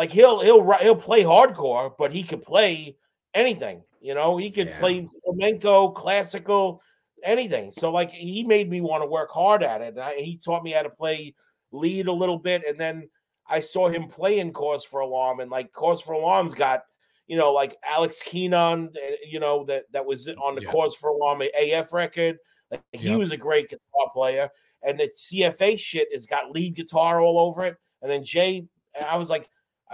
[0.00, 2.96] Like he'll he'll he'll play hardcore, but he could play
[3.34, 3.82] anything.
[4.00, 4.78] You know, he could Yeah.
[4.78, 6.80] play flamenco, classical,
[7.22, 7.70] anything.
[7.70, 9.88] So like he made me want to work hard at it.
[9.88, 11.34] And I, he taught me how to play
[11.70, 13.10] lead a little bit, and then
[13.46, 16.84] I saw him play in Cause for Alarm, and like Cause for Alarm's got
[17.26, 20.72] you know like Alex Kinon, uh, you know that that was on the Yeah.
[20.72, 22.38] Cause for Alarm AF record.
[22.70, 24.48] Like he was a great guitar player,
[24.82, 27.76] and the CFA shit has got lead guitar all over it.
[28.00, 28.64] And then Jay,
[29.06, 29.46] I was like, "Uh,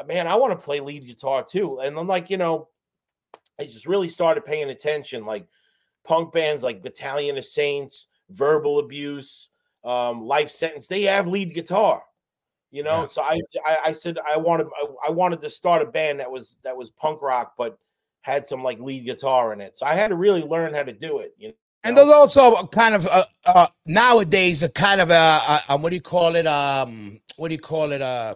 [0.04, 1.80] man, I want to play lead guitar too.
[1.80, 2.68] And I'm like you know,
[3.58, 5.24] I just really started paying attention.
[5.24, 5.46] Like
[6.04, 9.50] punk bands like Battalion of Saints, Verbal Abuse,
[9.84, 12.02] um, Life Sentence, they have lead guitar.
[12.72, 13.06] You know, Yeah.
[13.06, 16.30] so I, I I said I wanted I, I wanted to start a band that
[16.30, 17.78] was that was punk rock, but
[18.22, 19.78] had some like lead guitar in it.
[19.78, 21.34] So I had to really learn how to do it.
[21.38, 21.54] You know?
[21.84, 25.90] And there's also kind of uh, uh, nowadays a kind of a, a, a what
[25.90, 26.44] do you call it?
[26.44, 28.02] Um, what do you call it?
[28.02, 28.34] Uh,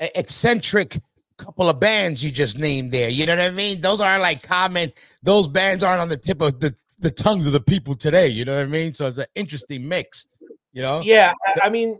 [0.00, 0.98] eccentric
[1.36, 3.08] couple of bands you just named there.
[3.08, 3.80] You know what I mean?
[3.80, 4.92] Those aren't like common.
[5.22, 8.28] Those bands aren't on the tip of the, the tongues of the people today.
[8.28, 8.92] You know what I mean?
[8.92, 10.28] So it's an interesting mix.
[10.72, 11.00] You know?
[11.02, 11.32] Yeah,
[11.62, 11.98] I, mean,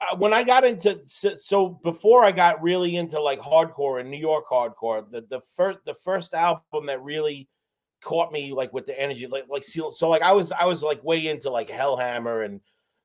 [0.00, 4.10] uh, when I got into so, so before I got really into like hardcore and
[4.10, 7.46] New York hardcore, the the first the first album that really
[8.02, 9.90] caught me like with the energy, like like Seal.
[9.90, 12.62] So like I was I was like way into like Hellhammer and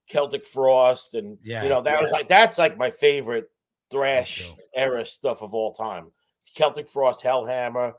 [0.08, 3.50] Celtic Frost, and Yeah, you know that was like that's like my favorite
[3.92, 6.12] thrash era stuff of all time.
[6.56, 7.94] Celtic Frost, Hellhammer,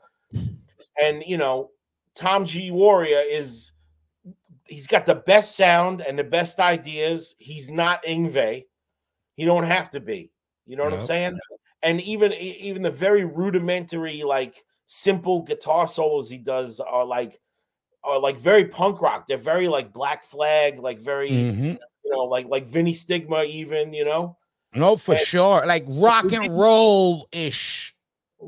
[1.00, 1.70] and you know
[2.14, 3.72] Tom G Warrior is
[4.66, 7.34] he's got the best sound and the best ideas.
[7.38, 8.64] He's not Yngwie.
[9.36, 10.30] He don't have to be.
[10.66, 11.38] You know what I'm saying?
[11.82, 17.40] And even even the very rudimentary, like simple guitar solos he does are like
[18.04, 19.26] are like very punk rock.
[19.26, 21.78] They're very like Black Flag, like very Mhm.
[22.04, 24.36] you know, like like Vinnie Stigma, even you know.
[24.74, 25.66] No, for And- sure.
[25.66, 27.94] Like rock and roll ish.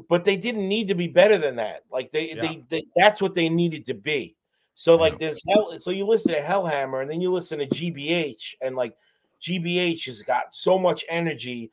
[0.08, 1.84] But they didn't need to be better than that.
[1.90, 2.40] Like they, Yeah.
[2.42, 4.34] they, they that's what they needed to be.
[4.74, 5.18] So like Yeah.
[5.28, 5.76] there's hell.
[5.78, 8.96] So you listen to Hellhammer, and then you listen to GBH, and like
[9.40, 11.70] GBH has got so much energy,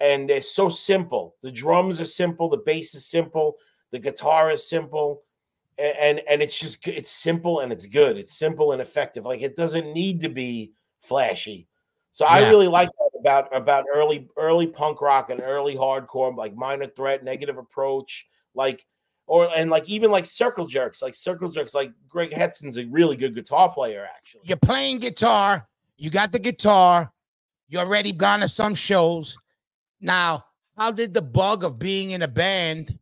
[0.00, 1.34] and they're so simple.
[1.42, 3.56] The drums are simple, the bass is simple,
[3.90, 5.22] the guitar is simple,
[5.78, 8.16] a- and and it's just it's simple and it's good.
[8.16, 9.24] It's simple and effective.
[9.26, 11.66] Like it doesn't need to be flashy.
[12.12, 16.54] So I really like that about about early early punk rock and early hardcore, like
[16.54, 18.84] Minor Threat, Negative Approach, like
[19.26, 23.16] or and like even like Circle Jerks, like Circle Jerks, like Greg Hetson's a really
[23.16, 24.42] good guitar player actually.
[24.44, 25.66] You're playing guitar.
[25.96, 27.10] You got the guitar.
[27.68, 29.38] You already gone to some shows.
[30.02, 30.44] Now,
[30.76, 32.98] how did the bug of being in a band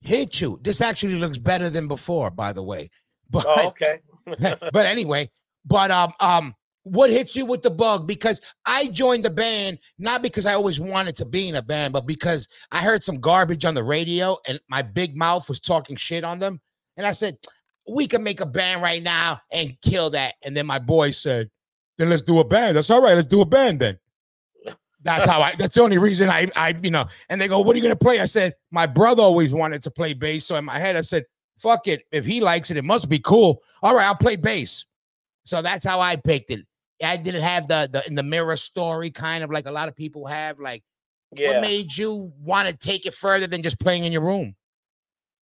[0.00, 0.58] hit you?
[0.62, 2.90] This actually looks better than before, by the way.
[3.30, 4.00] But Oh, okay.
[4.72, 5.30] but anyway,
[5.66, 8.06] but um um what hits you with the bug?
[8.06, 11.92] Because I joined the band not because I always wanted to be in a band,
[11.92, 15.96] but because I heard some garbage on the radio and my big mouth was talking
[15.96, 16.60] shit on them.
[16.96, 17.36] And I said,
[17.88, 20.34] we can make a band right now and kill that.
[20.42, 21.50] And then my boy said,
[21.98, 22.76] then let's do a band.
[22.76, 23.14] That's all right.
[23.14, 23.98] Let's do a band then.
[25.02, 25.54] That's how I.
[25.54, 26.48] That's the only reason I.
[26.56, 27.06] I you know.
[27.28, 29.90] And they go, "What are you gonna play?" I said, "My brother always wanted to
[29.90, 31.24] play bass." So in my head, I said,
[31.56, 32.02] "Fuck it.
[32.10, 33.62] If he likes it, it must be cool.
[33.82, 34.86] All right, I'll play bass."
[35.48, 36.60] So that's how I picked it.
[37.02, 39.96] I didn't have the the in the mirror story kind of like a lot of
[39.96, 40.60] people have.
[40.60, 40.82] Like,
[41.30, 44.56] what made you want to take it further than just playing in your room?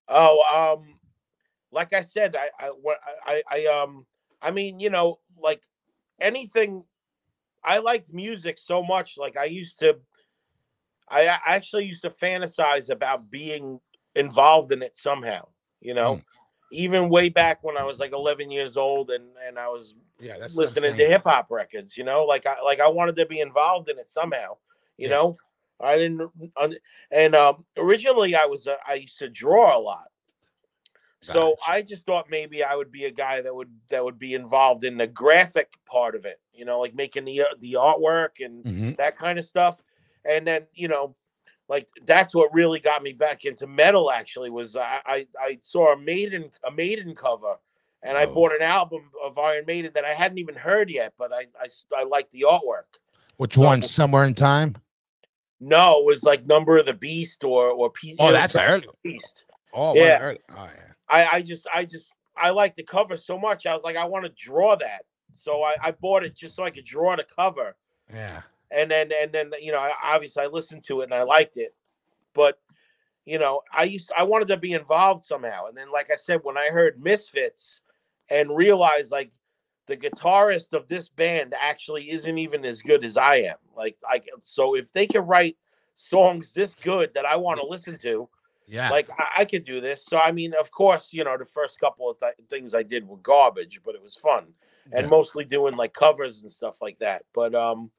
[0.06, 1.00] Oh, um,
[1.72, 4.06] like I said, I, I, what I, I, um,
[4.40, 5.62] I mean, you know, like
[6.20, 6.84] anything.
[7.64, 9.18] I liked music so much.
[9.18, 9.96] Like I used to,
[11.08, 13.80] I actually used to fantasize about being
[14.14, 15.48] involved in it somehow.
[15.80, 16.24] You know, Mm.
[16.70, 20.38] Even way back when I was like 11 years old and and I was Yeah,
[20.38, 21.96] that's listening to hip hop records.
[21.96, 24.56] You know, like I like I wanted to be involved in it somehow.
[24.96, 25.10] You Yeah.
[25.10, 25.36] know,
[25.80, 26.30] I didn't.
[27.10, 30.08] And um, originally, I was uh, I used to draw a lot.
[31.20, 31.56] So Gotcha.
[31.66, 34.84] I just thought maybe I would be a guy that would that would be involved
[34.84, 36.40] in the graphic part of it.
[36.52, 39.82] You know, like making the uh, the artwork and hmm that kind of stuff.
[40.24, 41.16] And then you know,
[41.68, 44.10] like that's what really got me back into metal.
[44.10, 47.56] Actually, was I I, I saw a Maiden a Maiden cover,
[48.02, 48.34] and I Oh.
[48.34, 51.66] bought an album of Iron Maiden that I hadn't even heard yet, but I I,
[51.98, 53.00] I liked the artwork.
[53.36, 53.82] Which one?
[53.82, 54.76] Somewhere in time?
[55.60, 58.86] No, it was like Number of the Beast or or Pe- Oh, that's early.
[59.02, 59.44] Beast.
[59.72, 60.18] Oh, Yeah.
[60.20, 60.38] early.
[60.56, 60.92] Oh, yeah.
[61.08, 63.66] I I just I just I like the cover so much.
[63.66, 65.04] I was like, I want to draw that.
[65.32, 67.74] So I, I bought it just so I could draw the cover.
[68.12, 68.42] Yeah.
[68.70, 71.56] And then and then you know I, obviously i listened to it and i liked
[71.56, 71.74] it
[72.34, 72.58] but
[73.24, 76.40] you know i used i wanted to be involved somehow and then like i said
[76.42, 77.82] when i heard misfits
[78.30, 79.30] and realized like
[79.86, 84.20] the guitarist of this band actually isn't even as good as i am like i
[84.42, 85.56] so if they can write
[85.94, 88.28] songs this good that i want to listen to
[88.66, 88.90] Yeah.
[88.90, 91.80] like I, I could do this so i mean of course you know the first
[91.80, 94.46] couple of th- things i did were garbage but it was fun
[94.92, 95.10] and Yeah.
[95.10, 97.90] mostly doing like covers and stuff like that but um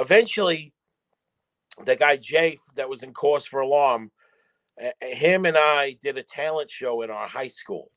[0.00, 0.72] eventually
[1.84, 4.10] the guy jay that was in Cause for Alarm
[4.82, 7.90] uh, him and i did a talent show in our high school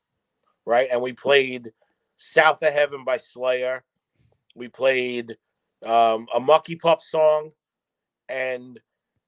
[0.66, 0.88] right?
[0.90, 1.72] And we played
[2.16, 3.84] south of heaven by slayer.
[4.54, 5.36] We played
[5.84, 7.50] um, a mucky pup song.
[8.28, 8.80] And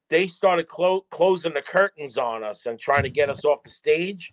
[0.08, 3.70] they started clo- closing the curtains on us and trying to get us off the
[3.70, 4.32] stage.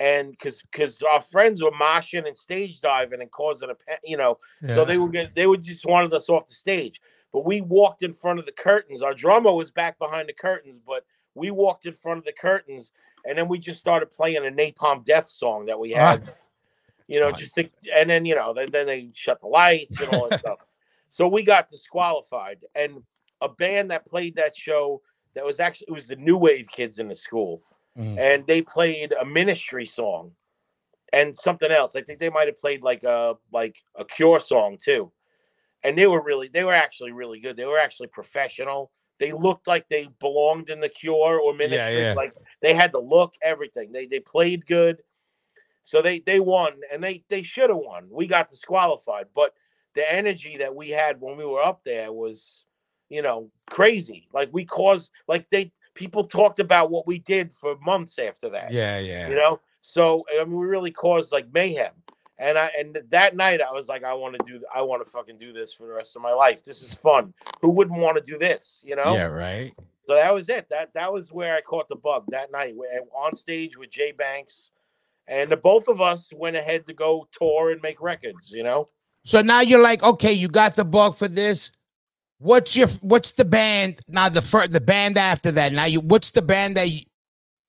[0.00, 4.38] And because because our friends were moshing and stage diving and causing a you know
[4.66, 7.00] so they were they would just wanted us off the stage
[7.34, 9.02] but we walked in front of the curtains.
[9.02, 12.92] Our drummer was back behind the curtains but we walked in front of the curtains
[13.26, 16.26] and then we just started playing a napalm death song that we had.
[17.06, 20.08] You know just to, and then you know then, then they shut the lights and
[20.08, 20.60] all that stuff.
[21.10, 23.02] So we got disqualified and
[23.42, 25.02] a band that played that show
[25.34, 27.60] that was actually it was the new wave kids in the school
[27.98, 28.18] Mhm.
[28.18, 30.32] and they played a ministry song
[31.12, 31.94] and something else.
[31.94, 35.12] I think they might have played like a like a cure song too
[35.84, 37.56] and they were really they were actually really good.
[37.56, 38.90] They were actually professional.
[39.20, 42.14] They looked like they belonged in the cure or ministry yeah.
[42.16, 43.92] like they had the look everything.
[43.92, 45.02] They they played good.
[45.82, 48.08] So they they won and they they should have won.
[48.10, 49.52] We got disqualified but
[49.94, 52.66] the energy that we had when we were up there was
[53.08, 54.28] you know crazy.
[54.32, 58.72] Like we caused like they people talked about what we did for months after that
[58.72, 59.28] Yeah, yeah.
[59.28, 59.60] you know?
[59.80, 61.92] So i mean we really caused like mayhem
[62.38, 65.10] And I and that night I was like, I want to do I want to
[65.10, 66.64] fucking do this for the rest of my life.
[66.64, 67.32] This is fun.
[67.60, 68.82] Who wouldn't want to do this?
[68.84, 69.14] You know?
[69.14, 69.72] Yeah, right.
[70.06, 70.68] So that was it.
[70.68, 72.76] That that was where I caught the bug that night.
[72.76, 74.72] Where on stage with Jay Banks,
[75.28, 78.50] and the both of us went ahead to go tour and make records.
[78.50, 78.88] You know.
[79.24, 81.70] So now you're like, okay, you got the bug for this.
[82.38, 84.28] What's your what's the band now?
[84.28, 85.72] The first the band after that.
[85.72, 87.02] Now you what's the band that you,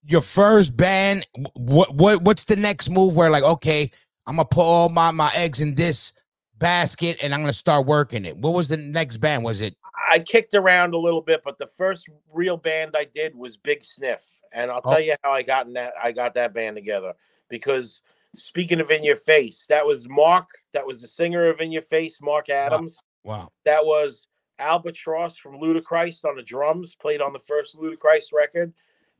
[0.05, 1.25] your first band?
[1.53, 3.15] What what what's the next move?
[3.15, 3.91] Where like, okay,
[4.27, 6.13] I'm gonna put all my my eggs in this
[6.57, 8.37] basket and I'm gonna start working it.
[8.37, 9.43] What was the next band?
[9.43, 9.75] Was it?
[10.11, 13.83] I kicked around a little bit, but the first real band I did was Big
[13.83, 14.91] Sniff, and I'll oh.
[14.91, 15.03] tell Oh.
[15.03, 15.93] you how I got in that.
[16.01, 17.13] I got that band together
[17.49, 18.01] because
[18.35, 20.47] speaking of In Your Face, that was Mark.
[20.73, 22.99] That was the singer of In Your Face, Mark Adams.
[23.23, 23.49] Wow.
[23.65, 24.27] That was
[24.59, 28.73] Albatross from Ludichrist on the drums, played on the first Ludichrist record,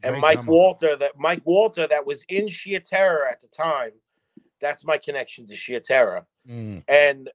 [0.03, 0.47] and Great Mike.
[0.47, 0.95] Walter.
[0.95, 3.91] That Mike Walter that was in Sheer Terror at the time.
[4.61, 6.83] That's my connection to Sheer Terror Mm.
[6.87, 7.29] and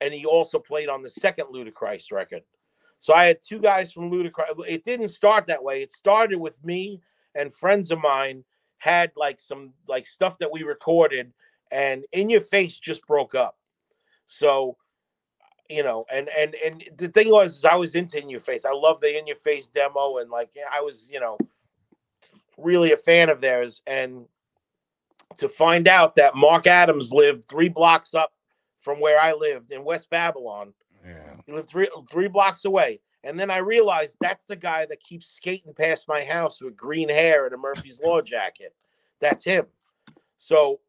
[0.00, 2.42] and he also played on the second Ludichrist record.
[2.98, 4.52] So I had two guys from Ludichrist.
[4.66, 5.82] It didn't start that way.
[5.82, 7.02] It started with me
[7.34, 8.44] and friends of mine
[8.78, 11.32] had like some like stuff that we recorded,
[11.70, 13.58] and In Your Face just broke up.
[14.26, 14.76] So
[15.68, 18.64] you know, and and and the thing was, is I was into In Your Face.
[18.64, 21.36] I love the In Your Face demo, and like I was, you know,
[22.56, 23.82] really a fan of theirs.
[23.86, 24.24] And
[25.36, 28.32] to find out that Mark Adams lived three blocks up
[28.80, 30.72] from where I lived in West Babylon.
[31.06, 31.34] Yeah.
[31.46, 33.00] He lived three three blocks away.
[33.24, 37.08] And then I realized that's the guy that keeps skating past my house with green
[37.08, 38.74] hair and a Murphy's Law jacket.
[39.20, 39.66] That's him.
[40.36, 40.80] So,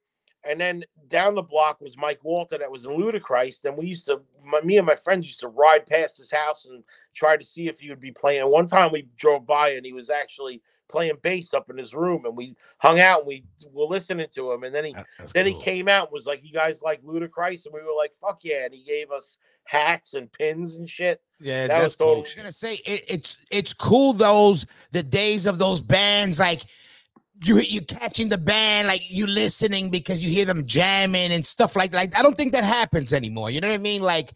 [0.43, 3.65] and then down the block was Mike Walter that was in Ludichrist.
[3.65, 6.65] And we used to, my, me and my friends used to ride past his house
[6.65, 6.84] and
[7.15, 8.47] try to see if he would be playing.
[8.49, 12.25] One time we drove by and he was actually playing bass up in his room
[12.25, 14.63] and we hung out and we were listening to him.
[14.63, 17.65] And then he that's then he came out and was like, "You guys like Ludichrist?"
[17.65, 21.21] And we were like, "Fuck yeah!" And he gave us hats and pins and shit.
[21.39, 22.08] Yeah, That that's was cool.
[22.08, 26.39] totally- I was gonna say it, it's it's cool those the days of those bands
[26.39, 26.63] like
[27.45, 31.75] you you catching the band like you listening because you hear them jamming and stuff
[31.75, 33.49] like like I don't think that happens anymore.
[33.52, 34.02] You know what I mean?
[34.02, 34.34] Like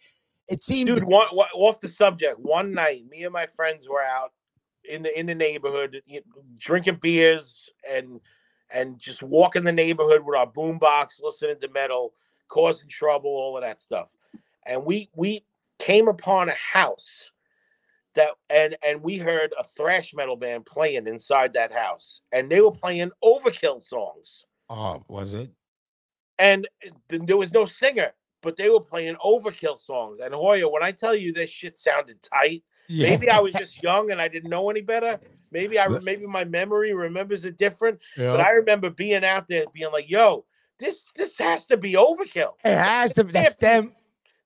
[0.50, 2.38] it seemed Dude, one, one- off the subject.
[2.40, 4.32] One night, me and my friends were out
[4.90, 6.02] in the in the neighborhood
[6.58, 8.20] drinking beers and
[8.72, 12.14] and just walking the neighborhood with our boombox, listening to metal,
[12.48, 14.16] causing trouble, all of that stuff.
[14.66, 15.46] And we we
[15.80, 17.32] came upon a house
[18.16, 22.62] that and and we heard a thrash metal band playing inside that house, and they
[22.62, 24.46] were playing Overkill songs.
[24.70, 25.52] oh was it?
[26.40, 26.68] and
[27.10, 30.20] th- there was no singer, but they were playing overkill songs.
[30.20, 33.10] And Hoya, when I tell you this shit sounded tight, Yeah.
[33.10, 35.20] maybe I was just young and I didn't know any better.
[35.52, 38.00] Maybe I maybe my memory remembers it different.
[38.18, 38.32] Yeah.
[38.32, 40.46] But I remember being out there being like, "Yo,
[40.80, 42.54] this this has to be overkill.
[42.64, 43.94] it has to be that's them.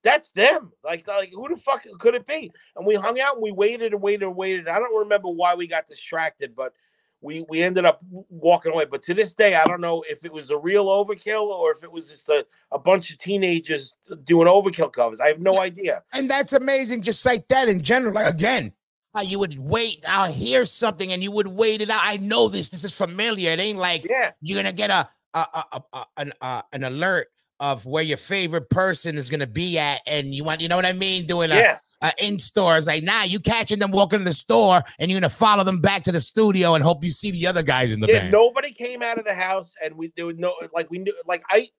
[0.04, 0.71] That's them.
[0.84, 3.93] Like like who the fuck could it be?" And we hung out and we waited
[3.93, 4.67] and waited and waited.
[4.67, 6.73] I don't remember why we got distracted, but.
[7.22, 10.32] We, we ended up walking away, but to this day, I don't know if it
[10.32, 14.48] was a real overkill or if it was just a, a bunch of teenagers doing
[14.48, 15.20] overkill covers.
[15.20, 16.04] I have no idea.
[16.14, 18.14] And that's amazing, just like that in general.
[18.14, 18.72] Like again,
[19.16, 22.02] how you would wait, I'll hear something and you would wait it out.
[22.04, 23.52] I know this, this is familiar.
[23.52, 26.84] It ain't like Yeah, you're gonna get a, a, a, a, a- an uh, an
[26.84, 30.76] alert of where your favorite person is gonna be at, and you want, you know
[30.76, 31.80] what I mean, doing a, yeah.
[32.02, 35.30] a in stores like now you catching them walking to the store, and you're gonna
[35.30, 38.08] follow them back to the studio and hope you see the other guys in the
[38.08, 38.32] yeah, band.
[38.32, 41.43] nobody came out of the house, and we there was no like we knew like
[41.50, 41.70] I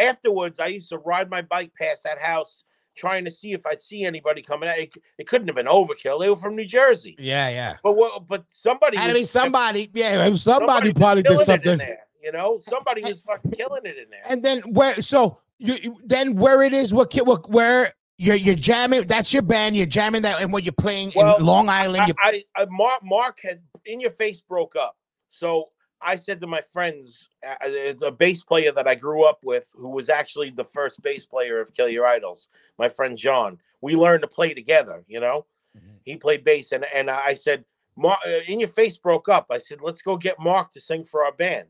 [0.00, 2.64] afterwards I used to ride my bike past that house
[2.96, 4.78] trying to see if I see anybody coming out.
[4.78, 6.20] It, it couldn't have been overkill.
[6.20, 7.76] They were from New Jersey, Yeah, yeah.
[7.82, 9.90] but what, but somebody I mean, somebody.
[9.92, 11.80] Yeah, somebody, was probably did something.
[12.24, 14.22] There, you know, somebody was fucking killing it in there.
[14.26, 15.00] And then where?
[15.02, 16.92] So you, you then where it is?
[16.92, 17.10] What?
[17.10, 17.48] ki- What?
[17.50, 17.92] Where?
[18.16, 19.06] You're you're jamming.
[19.06, 19.76] That's your band.
[19.76, 22.02] You're jamming that, and what you're playing Well, in Long Island.
[22.22, 24.96] I, You, I, I Mark, Mark had in your face broke up.
[25.26, 29.40] So I said to my friends, uh, it's a bass player that I grew up
[29.42, 32.48] with, who was actually the first bass player of Kill Your Idols.
[32.78, 33.58] My friend John.
[33.80, 35.02] We learned to play together.
[35.08, 35.46] You know,
[35.76, 35.98] Mhm.
[36.04, 37.64] he played bass, and and I said,
[37.96, 39.46] Mark, uh, in your face broke up.
[39.50, 41.68] I said, let's go get Mark to sing for our band.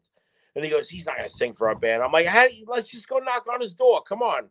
[0.54, 2.02] And he goes, he's not gonna sing for our band.
[2.02, 2.28] I'm like,
[2.66, 4.02] let's just go knock on his door.
[4.02, 4.48] Come on.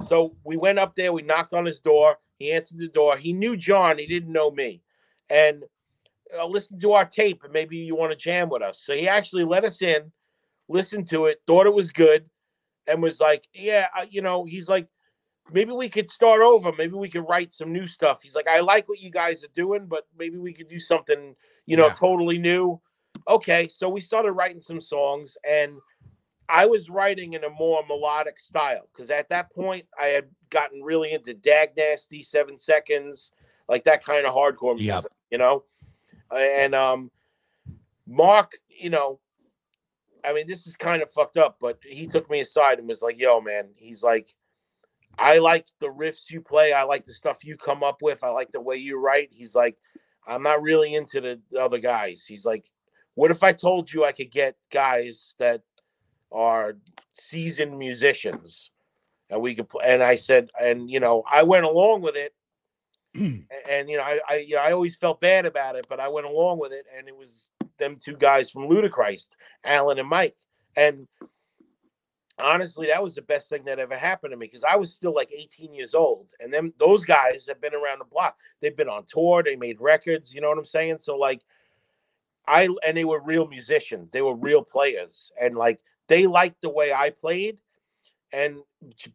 [0.00, 2.16] So we went up there, we knocked on his door.
[2.38, 3.16] He answered the door.
[3.16, 4.82] He knew John, he didn't know me.
[5.28, 5.64] And
[6.36, 8.82] uh, listened to our tape, and maybe you want to jam with us.
[8.84, 10.10] So he actually let us in,
[10.68, 12.28] listened to it, thought it was good,
[12.86, 14.88] and was like, Yeah, uh, you know, he's like,
[15.52, 16.72] maybe we could start over.
[16.72, 18.20] Maybe we could write some new stuff.
[18.22, 21.36] He's like, I like what you guys are doing, but maybe we could do something,
[21.66, 21.94] you know, Yeah.
[21.94, 22.80] totally new.
[23.28, 23.68] Okay.
[23.68, 25.78] So we started writing some songs, and
[26.48, 30.82] I was writing in a more melodic style because at that point I had gotten
[30.82, 33.30] really into Dag Nasty, Seven Seconds,
[33.68, 35.04] like that kind of hardcore music, Yep.
[35.30, 35.64] you know.
[36.36, 37.10] And um,
[38.06, 39.18] Mark, you know,
[40.24, 43.02] I mean, this is kind of fucked up, but he took me aside and was
[43.02, 44.34] like, "Yo, man," he's like,
[45.18, 46.72] "I like the riffs you play.
[46.72, 48.22] I like the stuff you come up with.
[48.22, 49.76] I like the way you write." He's like,
[50.26, 52.66] "I'm not really into the other guys." He's like,
[53.14, 55.62] "What if I told you I could get guys that
[56.30, 56.76] are
[57.12, 58.70] seasoned musicians
[59.30, 62.34] and we could play?" And I said, and you know, I went along with it.
[63.14, 66.00] and, and, you know, I, I, you know, I always felt bad about it, but
[66.00, 70.08] I went along with it, and it was them two guys from Ludichrist, Alan and
[70.08, 70.36] Mike,
[70.76, 71.06] and
[72.38, 75.14] honestly, that was the best thing that ever happened to me because I was still
[75.14, 78.36] like 18 years old, and then those guys have been around the block.
[78.60, 80.34] They've been on tour, they made records.
[80.34, 80.98] You know what I'm saying?
[80.98, 81.42] So like,
[82.46, 84.10] I and they were real musicians.
[84.10, 87.58] They were real players, and like they liked the way I played,
[88.32, 88.58] and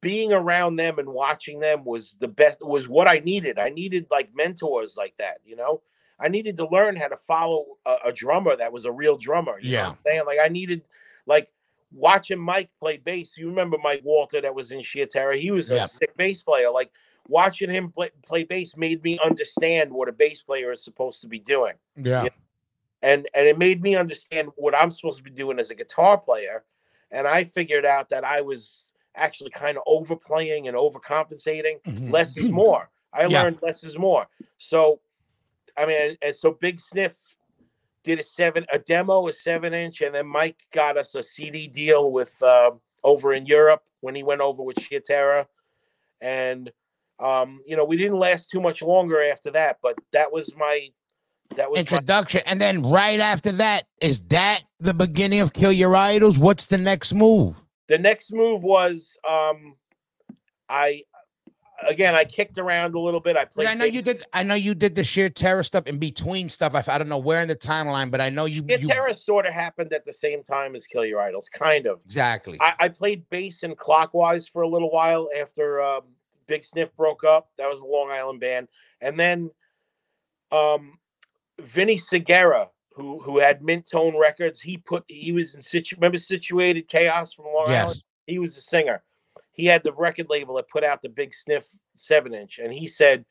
[0.02, 2.66] being around them and watching them was the best.
[2.66, 3.60] Was what I needed.
[3.60, 5.40] I needed like mentors like that.
[5.46, 5.82] You know.
[6.20, 9.60] I needed to learn how to follow a, a drummer that was a real drummer.
[9.60, 10.22] You know what I'm saying?
[10.26, 10.82] Like I needed
[11.28, 11.52] like
[11.92, 13.38] watching Mike play bass.
[13.38, 15.34] You remember Mike Walter that was in Sheer Terror?
[15.34, 15.86] He was a Yeah.
[15.86, 16.72] sick bass player.
[16.72, 16.90] Like
[17.28, 21.28] watching him play, play bass made me understand what a bass player is supposed to
[21.28, 21.74] be doing.
[21.96, 22.24] Yeah.
[22.24, 22.30] Yeah.
[23.08, 26.18] And and it made me understand what I'm supposed to be doing as a guitar
[26.18, 26.66] player.
[27.10, 31.82] And I figured out that I was actually kind of overplaying and overcompensating.
[31.84, 32.12] Mhm.
[32.12, 32.90] Less is more.
[33.14, 33.44] I Yeah.
[33.44, 34.28] learned less is more.
[34.58, 35.00] So
[35.78, 37.16] I mean, and so Big Sniff
[38.04, 41.68] did a seven, a demo, a seven inch, and then Mike got us a CD
[41.68, 42.72] deal with uh,
[43.04, 45.48] over in Europe when he went over with Terror,
[46.20, 46.72] and
[47.20, 49.78] um, you know we didn't last too much longer after that.
[49.82, 50.90] But that was my
[51.56, 55.72] that was my, Introduction, and then right after that, is that the beginning of Kill
[55.72, 56.38] Your Idols?
[56.38, 57.62] What's the next move?
[57.88, 59.76] the next move was um,
[60.70, 61.04] I
[61.88, 63.38] again I kicked around a little bit.
[63.38, 63.66] I played.
[63.66, 64.24] Yeah, I know you did.
[64.34, 66.76] I know you did the sheer terror stuff in between stuff.
[66.76, 68.64] I, I don't know where in the timeline, but I know you.
[68.68, 71.88] Sheer you Terror sort of happened at the same time as Kill Your Idols, kind
[71.88, 72.02] of.
[72.06, 72.58] exactly.
[72.62, 76.02] I, I played bass in Clockwise for a little while after um,
[76.48, 77.50] Big Sniff broke up.
[77.58, 78.68] That was a Long Island band,
[79.02, 79.50] and then
[80.52, 81.00] um,
[81.60, 85.96] Vinny Segura, who who had Mint Tone Records, he put he was in situ.
[85.96, 88.04] Remember Situated Chaos from Long Island?
[88.26, 89.04] He was a singer.
[89.54, 92.88] He had the record label that put out the Big Sniff seven inch, and he
[92.88, 93.26] said,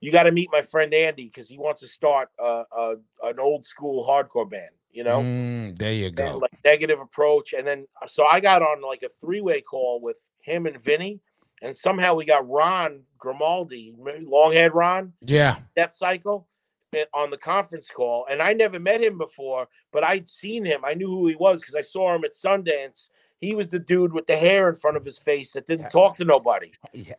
[0.00, 3.38] "You got to meet my friend Andy because he wants to start a, a an
[3.38, 6.38] old school hardcore band." You know Mm, there you and, go.
[6.38, 7.52] like negative approach.
[7.52, 11.20] And then so I got on like a three way call with him and Vinny,
[11.62, 15.56] and somehow we got Ron Grimaldi, long haired Ron, Yeah.
[15.76, 16.47] Death Cycle,
[16.94, 18.26] Eh, on the conference call.
[18.30, 20.84] And I never met him before, but I'd seen him.
[20.86, 23.10] I knew who he was because I saw him at Sundance.
[23.42, 26.16] He was the dude with the hair in front of his face that didn't talk
[26.16, 26.72] to nobody.
[26.92, 27.14] Yeah.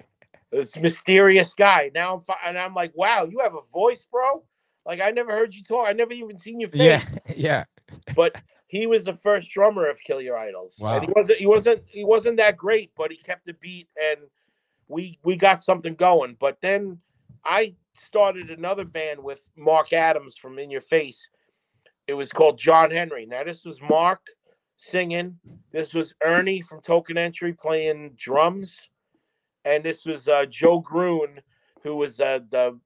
[0.52, 1.92] This mysterious guy.
[1.94, 4.44] Now I'm fi- and I'm like, wow, you have a voice, bro.
[4.88, 5.88] Like I never heard you talk.
[5.88, 7.04] I never even seen your face Yeah.
[7.38, 7.64] Yeah.
[8.16, 10.82] but he was the first drummer of Kill Your Idols.
[10.84, 14.22] And he wasn't he wasn't he wasn't that great, but he kept the beat and
[14.88, 16.36] we we got something going.
[16.40, 16.98] But then
[17.46, 21.30] I started another band with Mark Adams from In Your Face.
[22.08, 23.26] It was called John Henry.
[23.26, 24.22] Now this was Mark
[24.78, 25.40] singing.
[25.72, 28.90] This was Ernie from Token Entry playing drums.
[29.66, 31.42] And this was uh, Joe Groon,
[31.84, 32.80] who was uh, the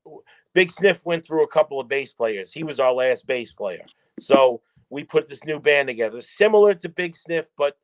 [0.53, 2.51] Big Sniff went through a couple of bass players.
[2.51, 3.85] He was our last bass player.
[4.19, 7.77] So we put this new band together, similar to Big Sniff, but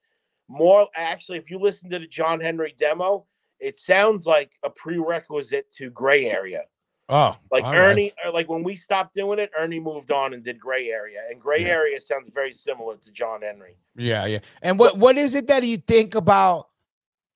[0.47, 3.25] more actually, if you listen to the John Henry demo,
[3.59, 6.63] it sounds like a prerequisite to Gray Area.
[7.11, 7.75] Oh, Like right.
[7.75, 11.21] Ernie, or like when we stopped doing it, Ernie moved on and did Gray Area,
[11.29, 11.69] and Gray Yeah.
[11.69, 13.75] Area sounds very similar to John Henry.
[13.95, 14.39] Yeah, yeah.
[14.61, 16.67] And what what is it that you think about?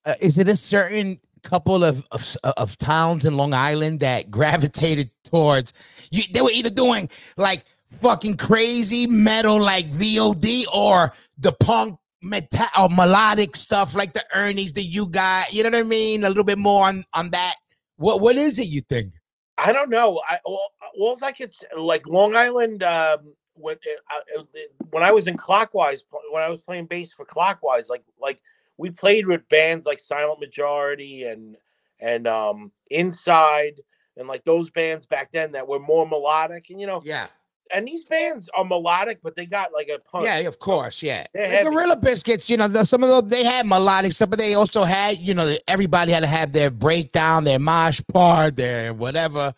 [0.06, 5.10] Uh, is it a certain couple of, of of towns in Long Island that gravitated
[5.24, 5.72] towards
[6.12, 6.22] you?
[6.32, 7.64] They were either doing like
[8.00, 14.72] fucking crazy metal like VOD or the punk metal or melodic stuff like the Ernie's
[14.74, 15.52] that you got.
[15.52, 16.22] You know what I mean?
[16.22, 17.56] A little bit more on on that.
[17.96, 19.14] What what is it you think?
[19.56, 20.20] I don't know.
[20.28, 22.82] I all, all I could say, like Long Island.
[22.82, 23.76] Um, when
[24.12, 24.42] uh,
[24.90, 28.40] when I was in Clockwise, when I was playing bass for Clockwise, like like
[28.76, 31.56] we played with bands like Silent Majority and
[32.00, 33.80] and um Inside
[34.16, 37.28] and like those bands back then that were more melodic and you know Yeah,
[37.72, 40.24] and these bands are melodic but they got like a punch.
[40.26, 41.26] yeah, of course, yeah.
[41.34, 41.70] Heavy.
[41.70, 44.84] Gorilla Biscuits, you know, the, some of them they had melodic stuff, but they also
[44.84, 49.54] had, you know, everybody had to have their breakdown, their mosh part, their whatever.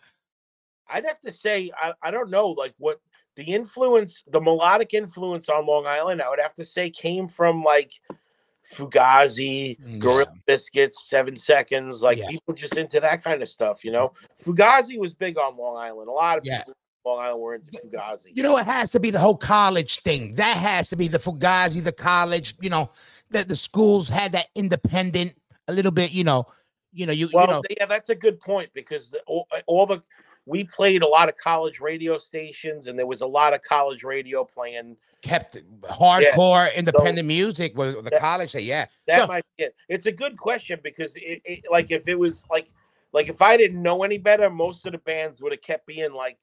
[0.89, 3.01] I'd have to say I, I don't know like what
[3.35, 7.63] the influence the melodic influence on Long Island I would have to say came from
[7.63, 7.91] like
[8.73, 12.01] Fugazi, Mm, Gorilla Biscuits, Seven Seconds.
[12.01, 12.27] Like Yeah.
[12.29, 14.13] people just into that kind of stuff, you know.
[14.43, 16.09] Fugazi was big on Long Island.
[16.09, 16.59] A lot of Yeah.
[16.59, 16.73] people
[17.07, 18.27] Long Island were into Fugazi.
[18.33, 20.35] You know, it has to be the whole college thing.
[20.35, 22.55] That has to be the Fugazi, the college.
[22.61, 22.91] You know,
[23.31, 25.33] that the schools had that independent,
[25.67, 26.11] a little bit.
[26.11, 26.45] You know,
[26.91, 29.85] you know, you Well, you know, yeah, that's a good point because all, uh, all
[29.85, 30.01] the
[30.45, 34.03] we played a lot of college radio stations, and there was a lot of college
[34.03, 34.95] radio playing.
[35.21, 38.51] kept hardcore independent music was the that- college.
[38.51, 39.75] Say, yeah, That So- might be it.
[39.89, 42.67] It's a good question because it, it like if it was like
[43.13, 46.13] like if I didn't know any better, most of the bands would have kept being
[46.13, 46.37] like,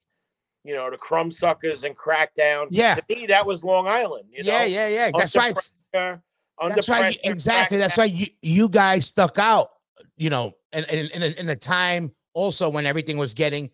[0.65, 2.69] you know, the Crumbsuckers and Crackdown.
[2.71, 2.95] Yeah.
[2.95, 4.25] to me that was Long Island.
[4.31, 4.65] You yeah, know?
[4.65, 5.11] yeah, yeah.
[5.17, 5.51] That's Under.
[5.51, 6.23] It's, pressure,
[6.61, 7.79] under that's pressure, exactly.
[7.79, 9.69] That's why you you guys stuck out.
[10.17, 13.71] You know, in in in a, in a time also when everything was getting.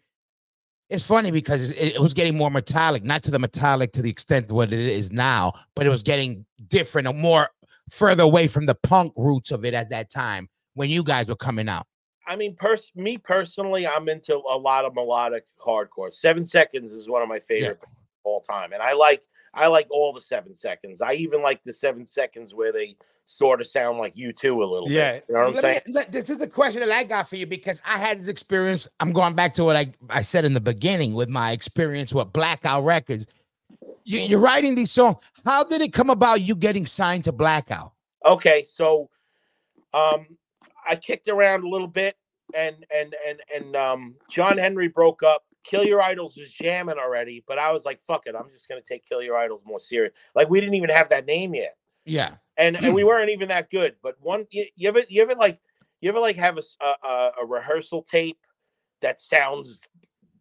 [0.88, 4.11] It's funny because it, it was getting more metallic, not to the metallic to the
[4.11, 7.49] extent what it is now, but it was getting different and more
[7.88, 11.36] further away from the punk roots of it at that time when you guys were
[11.36, 11.86] coming out.
[12.31, 16.12] I mean, pers- me personally, I'm into a lot of melodic hardcore.
[16.12, 17.89] Seven Seconds is one of my favorite of
[18.22, 19.22] all time, and I like
[19.53, 21.03] I like all the Seven Seconds.
[21.03, 24.89] I even like the Seven Seconds where they sort of sound like U2 a little
[25.16, 25.24] bit.
[25.28, 25.81] You know what I'm saying?
[25.89, 28.28] me- let- this is the question that I got for you because I had this
[28.28, 28.87] experience.
[29.01, 32.33] I'm going back to what I, I said in the beginning with my experience with
[32.33, 33.26] Blackout Records.
[34.05, 35.16] You, you're writing these songs.
[35.45, 37.93] How did it come about you getting signed to Blackout?
[38.24, 39.11] Okay, so
[39.93, 40.26] um
[40.89, 42.16] I kicked around a little bit
[42.55, 45.45] and and and and um John Henry broke up.
[45.62, 48.81] Kill Your Idols was jamming already, but I was like, fuck it, I'm just gonna
[48.81, 50.12] take Kill Your Idols more serious.
[50.35, 51.76] Like we didn't even have that name yet.
[52.07, 52.35] Yeah.
[52.57, 53.97] And and we weren't even that good.
[54.03, 55.61] But one you, you ever you ever like
[56.01, 56.95] you ever like have a
[57.43, 58.39] a rehearsal tape
[59.03, 59.89] that sounds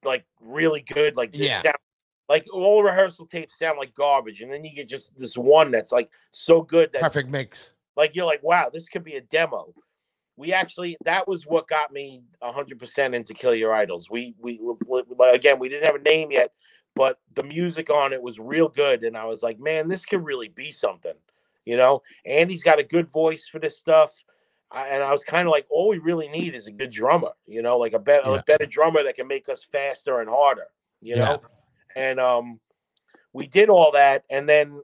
[0.04, 1.62] like really good, like Yeah.
[1.62, 1.76] sound-
[2.30, 5.92] like all rehearsal tapes sound like garbage, and then you get just this one that's
[5.92, 7.74] like so good that Perfect mix.
[7.98, 9.74] like you're like, wow, this could be a demo.
[10.40, 14.10] We actually that was what got me 100% into Kill Your Idols.
[14.10, 16.54] We we we- again, we didn't have a name yet,
[16.96, 20.24] but the music on it was real good and I was like, man, this could
[20.24, 21.14] really be something.
[21.66, 24.14] You know, Andy's got a good voice for this stuff.
[24.72, 27.32] I, and I was kind of like, all we really need is a good drummer,
[27.46, 28.36] you know, like a better Yeah.
[28.38, 30.68] a better drummer that can make us faster and harder,
[31.02, 31.26] you Yeah.
[31.26, 31.40] know.
[31.98, 32.62] And um
[33.34, 34.82] we did all that and then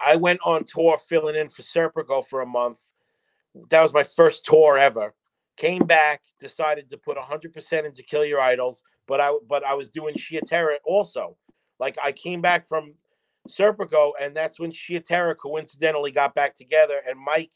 [0.00, 2.80] I went on tour filling in for Serpico for a month.
[3.70, 5.14] That was my first tour ever.
[5.56, 9.88] Came back, decided to put 100% into Kill Your Idols, but I but I was
[9.88, 11.36] doing Sheer Terror also.
[11.80, 12.94] Like I came back from
[13.48, 17.52] Serpico, and that's when Sheer Terror coincidentally got back together, and Mike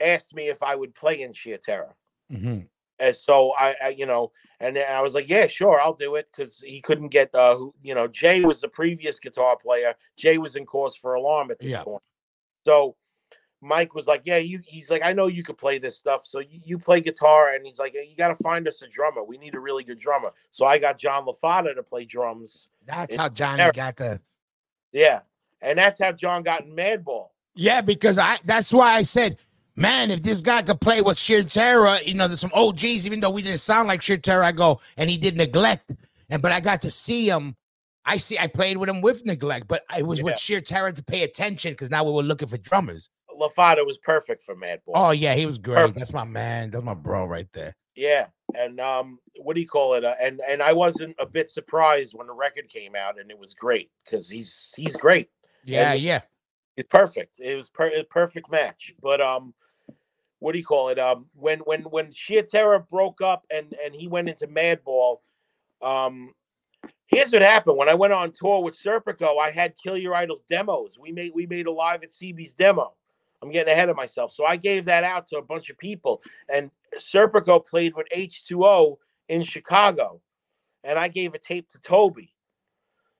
[0.00, 1.96] asked me if I would play in Sheer Terror.
[2.30, 2.68] Mhm.
[2.98, 4.30] And so I, I, you know,
[4.60, 7.56] and then I was like, yeah, sure, I'll do it because he couldn't get, uh,
[7.56, 9.94] who, you know, Jay was the previous guitar player.
[10.16, 11.82] Jay was in Cause for Alarm at this Yeah.
[11.82, 12.02] point.
[12.64, 12.96] So
[13.62, 14.60] Mike was like, yeah, you.
[14.66, 17.64] He's like, I know you could play this stuff, so you, you play guitar, and
[17.64, 19.22] he's like, you got to find us a drummer.
[19.22, 20.32] We need a really good drummer.
[20.50, 22.68] So I got John LaFatta to play drums.
[22.86, 24.20] That's how Johnny got the.
[24.92, 25.20] Yeah,
[25.60, 27.28] and that's how John got in Madball.
[27.54, 28.38] Yeah, because I.
[28.44, 29.38] That's why I said,
[29.76, 33.20] man, if this guy could play with Sheer Terror, you know, there's some OGs, even
[33.20, 35.92] though we didn't sound like Sheer Terror, I go, and he did neglect.
[36.30, 37.54] And but I got to see him.
[38.04, 38.36] I see.
[38.36, 40.24] I played with him with neglect, but I was Yeah.
[40.24, 43.08] with Sheer Terror to pay attention because now we were looking for drummers.
[43.48, 44.92] LaFatta was perfect for Madball.
[44.94, 45.76] Oh yeah, he was great.
[45.76, 45.98] Perfect.
[45.98, 46.70] That's my man.
[46.70, 47.74] That's my bro right there.
[47.94, 50.04] Yeah, and um, what do you call it?
[50.04, 53.38] Uh, and and I wasn't a bit surprised when the record came out, and it
[53.38, 55.28] was great because he's he's great.
[55.64, 56.20] Yeah, And- yeah.
[56.74, 57.38] It's perfect.
[57.38, 58.94] It was per- a perfect match.
[59.02, 59.52] But um,
[60.38, 60.98] what do you call it?
[60.98, 65.18] Um, when when when Sheer Terror broke up and and he went into Madball,
[65.82, 66.32] um,
[67.06, 67.76] here's what happened.
[67.76, 70.96] When I went on tour with Serpico, I had Kill Your Idols demos.
[70.98, 72.94] We made we made a live at CB's demo.
[73.42, 74.32] I'm getting ahead of myself.
[74.32, 78.98] So I gave that out to a bunch of people, and Serpico played with H2O
[79.28, 80.20] in Chicago,
[80.84, 82.32] and I gave a tape to Toby.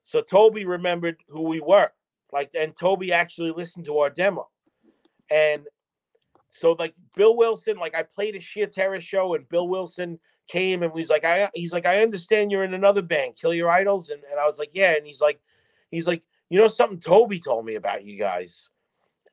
[0.03, 1.91] So Toby remembered who we were,
[2.33, 4.49] like, and Toby actually listened to our demo,
[5.31, 5.67] and
[6.49, 10.83] so like Bill Wilson, like I played a Sheer Terror show, and Bill Wilson came
[10.83, 14.11] and was like, I he's like, I understand you're in another band, Kill Your Idols,
[14.11, 15.41] and and I was like, yeah, and he's like,
[15.91, 18.71] he's like, you know something Toby told me about you guys,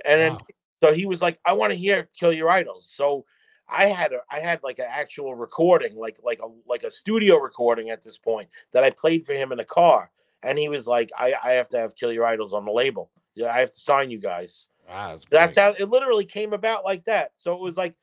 [0.05, 0.39] and then Wow.
[0.81, 2.91] So he was like, I want to hear Kill Your Idols.
[2.93, 3.25] So
[3.67, 7.37] I had a I had like an actual recording, like like a like a studio
[7.37, 10.11] recording at this point that I played for him in the car.
[10.41, 13.11] And he was like, I, I have to have Kill Your Idols on the label.
[13.35, 14.67] Yeah, I have to sign you guys.
[14.87, 17.31] Wow, that's That's how it literally came about like that.
[17.35, 17.93] So it was like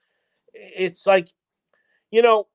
[0.53, 1.29] it's like,
[2.11, 2.47] you know,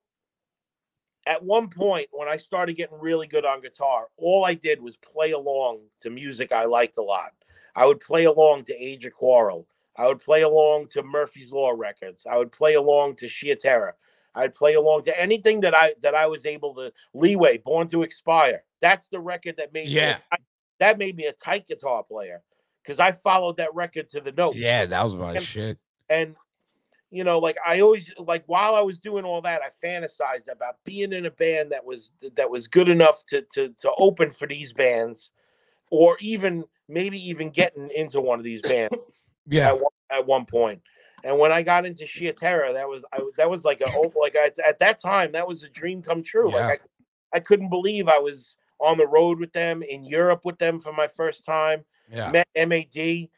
[1.26, 4.96] at one point when I started getting really good on guitar, all I did was
[4.96, 7.32] play along to music I liked a lot.
[7.74, 9.66] I would play along to Age of Quarrel.
[9.96, 12.26] I would play along to Murphy's Law records.
[12.30, 13.96] I would play along to Sheer Terror.
[14.34, 18.02] I'd play along to anything that I that I was able to leeway, born to
[18.02, 18.64] expire.
[18.80, 20.18] That's the record that made Yeah.
[20.30, 20.38] me
[20.78, 22.42] that made me a tight guitar player
[22.82, 24.56] because I followed that record to the note.
[24.56, 25.78] Yeah, that was my And- shit.
[26.08, 26.34] And
[27.10, 30.76] you know, like I always like while I was doing all that, I fantasized about
[30.82, 34.48] being in a band that was that was good enough to to to open for
[34.48, 35.30] these bands,
[35.90, 38.96] or even maybe even getting into one of these bands
[39.46, 39.68] Yeah.
[39.68, 40.82] at one, at one point.
[41.24, 44.36] And when I got into Sheer Terror, that was I, that was like a like
[44.36, 46.50] I, at that time that was a dream come true.
[46.50, 46.66] Yeah.
[46.66, 46.82] Like
[47.32, 50.80] I, I couldn't believe I was on the road with them in Europe with them
[50.80, 51.84] for my first time.
[52.10, 52.30] Yeah.
[52.30, 53.28] Met MAD,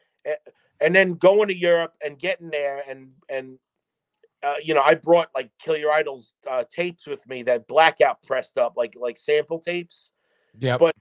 [0.81, 3.57] and then going to Europe and getting there and and
[4.43, 8.21] uh, you know I brought like Kill Your Idols uh, tapes with me that Blackout
[8.23, 10.11] pressed up like like sample tapes.
[10.59, 10.77] Yeah.
[10.77, 10.95] But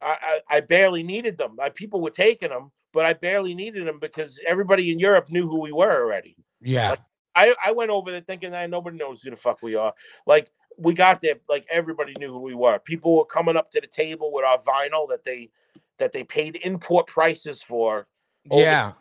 [0.00, 1.56] I, I, I barely needed them.
[1.60, 5.48] I, people were taking them, but I barely needed them because everybody in Europe knew
[5.48, 6.36] who we were already.
[6.60, 6.96] Yeah.
[7.34, 9.94] I, I went over there thinking that nobody knows who the fuck we are.
[10.26, 12.78] Like we got there, like everybody knew who we were.
[12.78, 15.50] People were coming up to the table with our vinyl that they
[15.98, 18.06] that they paid import prices for.
[18.50, 18.92] Yeah.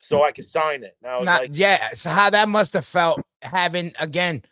[0.00, 0.96] So I could sign it.
[1.02, 1.90] And I was Not, like, yeah.
[1.94, 4.42] So how that must have felt having again.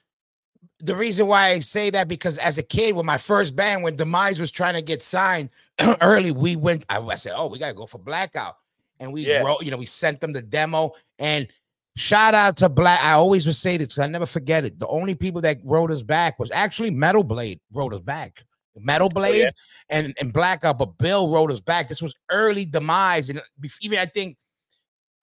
[0.81, 3.95] The reason why I say that because as a kid, when my first band, when
[3.95, 5.51] Demise was trying to get signed
[6.01, 6.85] early, we went.
[6.89, 8.57] I, I said, "Oh, we gotta go for Blackout,"
[9.03, 9.43] and we Yeah.
[9.43, 9.63] wrote.
[9.63, 10.93] You know, we sent them the demo.
[11.19, 11.49] And
[11.97, 13.03] shout out to Black.
[13.03, 14.79] I always would say this because I never forget it.
[14.79, 18.45] The only people that wrote us back was actually Metal Blade wrote us back.
[18.77, 19.51] Metal Blade
[19.91, 21.89] and and Blackout, but Bill wrote us back.
[21.89, 23.43] This was early Demise, and
[23.83, 24.39] even I think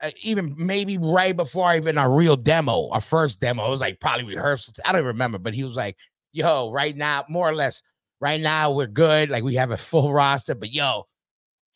[0.01, 3.99] uh, even maybe right before even our real demo, our first demo, it was like
[3.99, 4.79] probably rehearsals.
[4.85, 5.97] I don't even remember, but he was like,
[6.31, 7.81] "Yo, right now, more or less,
[8.21, 9.31] right now we're good.
[9.31, 11.07] Like we have a full roster, but yo,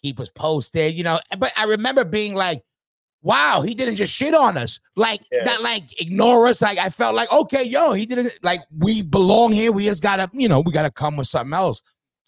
[0.03, 2.61] keep us posted, you know." But I remember being like,
[3.21, 5.43] "Wow, he didn't just shit on us, like Yeah.
[5.43, 9.51] not like ignore us." Like I felt like, okay, yo, he didn't like we belong
[9.51, 9.71] here.
[9.71, 11.81] We just gotta, you know, we gotta come with something else.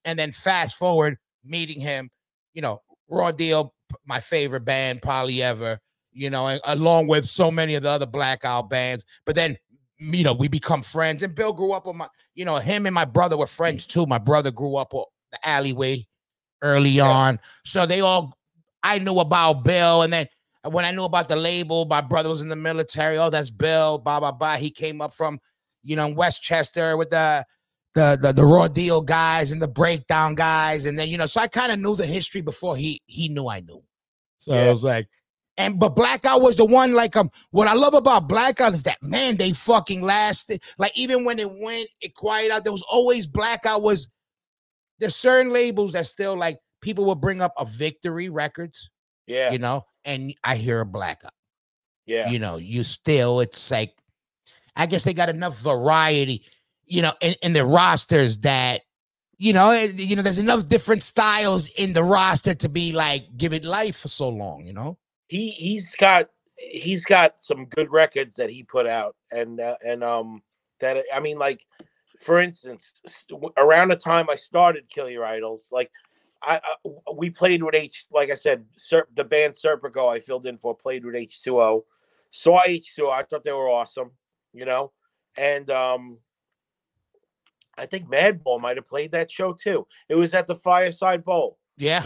[0.06, 2.10] And then fast forward, meeting him,
[2.54, 3.74] you know, Raw Deal,
[4.06, 5.80] my favorite band probably ever,
[6.12, 9.06] you know, and along with so many of the other blackout bands.
[9.26, 9.58] But then,
[9.98, 11.24] you know, we become friends.
[11.24, 14.06] And Bill grew up with my, you know, him and my brother were friends too.
[14.06, 16.06] My brother grew up with the alleyway
[16.66, 17.10] early Yeah.
[17.10, 17.40] on.
[17.64, 18.38] So they all,
[18.84, 20.02] I knew about Bill.
[20.04, 20.28] And then
[20.64, 23.18] when I knew about the label, my brother was in the military.
[23.18, 24.58] Oh, that's Bill, blah, blah, blah.
[24.58, 25.40] He came up from,
[25.84, 27.46] you know, Westchester with the,
[27.94, 31.40] the the the raw deal guys and the breakdown guys, and then you know, so
[31.40, 33.82] I kind of knew the history before he he knew I knew.
[34.38, 34.66] So Yeah.
[34.66, 35.08] I was like,
[35.58, 37.30] and but Blackout was the one like um.
[37.52, 40.62] What I love about Blackout is that man, they fucking lasted.
[40.78, 44.10] Like even when it went it quiet out, there was always Blackout was.
[45.00, 48.90] There's certain labels that still like people will bring up a Victory Records,
[49.28, 51.34] yeah, you know, and I hear a Blackout.
[52.06, 53.94] Yeah, you know, you still, it's like,
[54.76, 56.44] I guess they got enough variety,
[56.86, 58.82] you know, in, in the rosters that,
[59.38, 63.36] you know, eh, you know, there's enough different styles in the roster to be like,
[63.38, 64.98] give it life for so long, you know?
[65.28, 70.04] he he's got he's got some good records that he put out and uh, and
[70.04, 70.42] um
[70.80, 71.66] that i mean like
[72.20, 72.94] for instance
[73.58, 75.92] around the time i started kill your idols like
[76.44, 80.46] i, I we played with h like i said Ser- the band serpico i filled
[80.46, 81.84] in for played with h2o
[82.32, 84.12] saw h2o i thought they were awesome
[84.54, 84.92] you know
[85.38, 86.18] and um
[87.78, 91.58] i think madball might have played that show too it was at the fireside bowl
[91.78, 92.06] Yeah.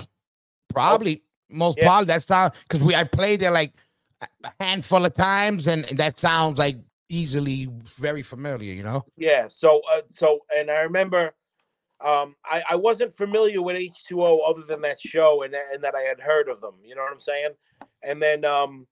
[0.70, 1.86] Probably, most Yeah.
[1.86, 3.74] probably that's time because we, I played there like
[4.22, 6.78] a handful of times and that sounds like
[7.10, 9.06] easily very familiar, you know?
[9.18, 9.48] Yeah.
[9.50, 11.34] So, uh, so, and I remember,
[12.02, 15.96] um, I, I wasn't familiar with H2O other than that show and, that- and that
[15.96, 16.76] I had heard of them.
[16.84, 17.52] You know what I'm saying?
[18.04, 18.88] And then, um,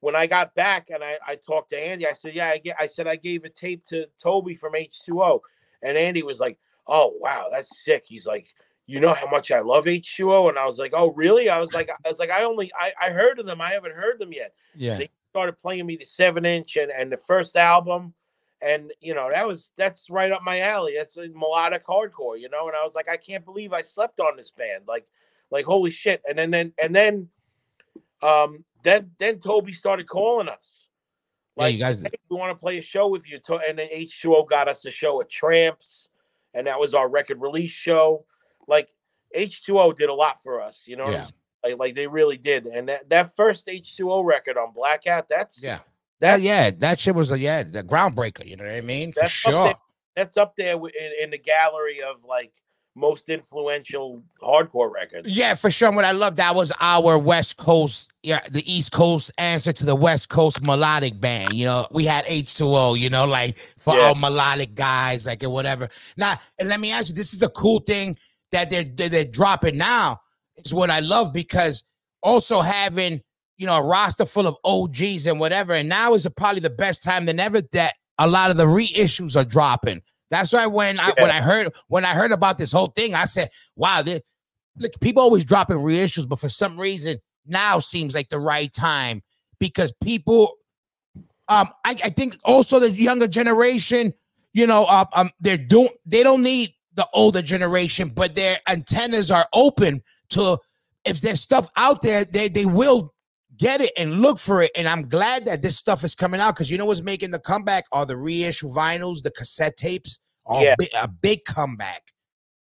[0.00, 2.76] when I got back and I, I talked to Andy, I said, yeah, I, get,
[2.80, 5.40] I said, I gave a tape to Toby from H2O.
[5.82, 8.04] And Andy was like, oh, wow, that's sick.
[8.06, 8.48] He's like,
[8.86, 10.48] you know how much I love H2O?
[10.48, 11.48] And I was like, oh, really?
[11.50, 13.60] I was like, I was like, I only, I, I heard of them.
[13.60, 14.98] I haven't heard them yet Yeah.
[15.30, 18.12] Started playing me the seven inch and, and the first album.
[18.62, 20.94] And you know that was that's right up my alley.
[20.96, 22.68] That's a melodic hardcore you know?
[22.68, 24.84] And i was like i can't believe i slept on this band.
[24.86, 25.06] Like
[25.50, 26.20] like holy shit.
[26.28, 27.28] And then then and then
[28.20, 30.88] um then then toby started calling us.
[31.56, 33.40] Yeah, like you guys, hey, we want to play a show with you.
[33.66, 36.10] And then h2o got us a show at tramps
[36.52, 38.26] and that was our record release show.
[38.68, 38.90] Like
[39.34, 41.04] h2o did a lot for us you know?
[41.04, 41.28] What I'm Yeah.
[41.64, 45.80] Like, like they really did and that, that first h2o record on blackout that's yeah.
[46.20, 49.10] That, yeah, that shit was a, yeah, the groundbreaker, you know what I mean?
[49.12, 49.64] For That's up sure.
[49.64, 49.74] there.
[50.14, 50.90] that's up there in,
[51.22, 52.52] in the gallery of like
[52.94, 55.30] most influential hardcore records.
[55.34, 55.88] Yeah, for sure.
[55.88, 59.86] And what I love that was our West Coast, yeah, the East Coast answer to
[59.86, 61.54] the West Coast melodic band.
[61.54, 64.08] You know, we had H2O, you know, like for Yeah.
[64.08, 65.88] our melodic guys, like and whatever.
[66.18, 68.14] Now, and let me ask you, this is the cool thing
[68.52, 70.20] that they're they're, they're dropping now.
[70.64, 71.82] Is what I love because
[72.22, 73.20] also having
[73.56, 77.02] you know a roster full of OGs and whatever, and now is probably the best
[77.02, 80.02] time than ever that a lot of the reissues are dropping.
[80.30, 83.24] That's why when I when I heard when I heard about this whole thing, I
[83.24, 84.20] said, "Wow, they,
[84.76, 89.22] look, people always dropping reissues, but for some reason now seems like the right time
[89.58, 90.56] because people,
[91.48, 94.12] um, I, I think also the younger generation,
[94.52, 99.30] you know, uh, um, they're doing they don't need the older generation, but their antennas
[99.30, 100.58] are open to
[101.04, 103.14] if there's stuff out there, they they will
[103.56, 104.70] get it and look for it.
[104.74, 107.38] And I'm glad that this stuff is coming out because you know what's making the
[107.38, 110.74] comeback are the reissue vinyls, the cassette tapes, are Yeah.
[111.00, 112.02] a big comeback.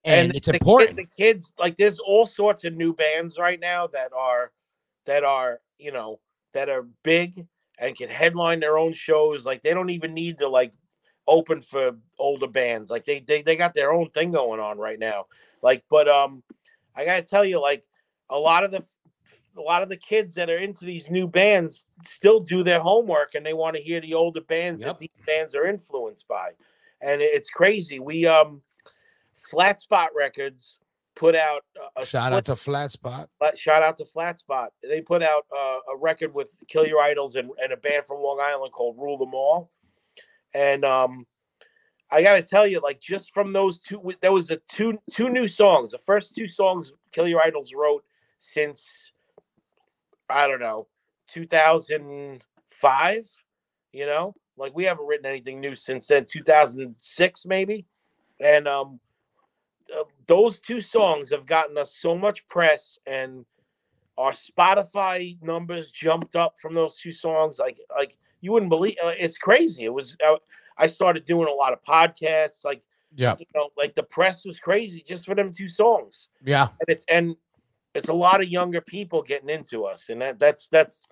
[0.04, 0.96] And, it's the kid- important.
[0.96, 4.52] the kids like there's all sorts of new bands right now that are
[5.04, 6.20] that are you know
[6.54, 7.44] that are big
[7.78, 9.44] and can headline their own shows.
[9.44, 10.72] Like they don't even need to like
[11.26, 12.88] open for older bands.
[12.90, 15.26] Like they they they got their own thing going on right now.
[15.60, 16.42] Like, but um,
[16.96, 17.84] I gotta tell you, like
[18.30, 18.84] a lot of the
[19.58, 23.34] a lot of the kids that are into these new bands still do their homework
[23.34, 24.88] and they want to hear the older bands Yep.
[24.90, 26.50] that these bands are influenced by.
[27.00, 27.98] And it's crazy.
[27.98, 28.60] We um
[29.50, 30.78] Flat Spot Records
[31.14, 31.62] put out
[31.96, 33.30] a, Shout split- out to Flat Spot.
[33.38, 34.70] Flat- shout out to Flat Spot.
[34.82, 38.20] They put out uh, a record with Kill Your Idols and, and a band from
[38.20, 39.70] Long Island called Rule Them All.
[40.52, 41.26] And um,
[42.10, 45.46] I gotta tell you, like just from those two, there was a two two new
[45.48, 45.90] songs.
[45.92, 48.04] The first two songs Kill Your Idols wrote
[48.38, 49.12] since
[50.30, 50.86] I don't know
[51.28, 53.30] 2005.
[53.92, 57.86] You know, like we haven't written anything new since then, 2006 maybe.
[58.40, 59.00] And um,
[59.94, 63.46] uh, those two songs have gotten us so much press and
[64.18, 67.58] our Spotify numbers jumped up from those two songs.
[67.58, 68.96] Like, like you wouldn't believe.
[69.02, 69.84] Uh, it's crazy.
[69.84, 70.16] It was.
[70.26, 70.36] Uh,
[70.78, 72.64] I started doing a lot of podcasts.
[72.64, 72.82] Like,
[73.14, 73.36] Yeah.
[73.38, 76.28] you know, like the press was crazy just for them two songs.
[76.44, 76.68] Yeah.
[76.80, 77.36] And it's and
[77.94, 81.06] it's a lot of younger people getting into us, and that that's that's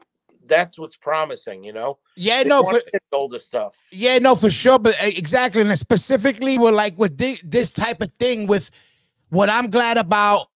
[0.46, 1.64] that's what's promising.
[1.64, 2.80] You know, Yeah, They no, for,
[3.12, 3.74] older stuff.
[3.90, 4.78] yeah, no, for sure.
[4.78, 8.46] But uh, exactly, and specifically, we're like with thi- this type of thing.
[8.46, 8.70] With
[9.30, 10.48] what I'm glad about,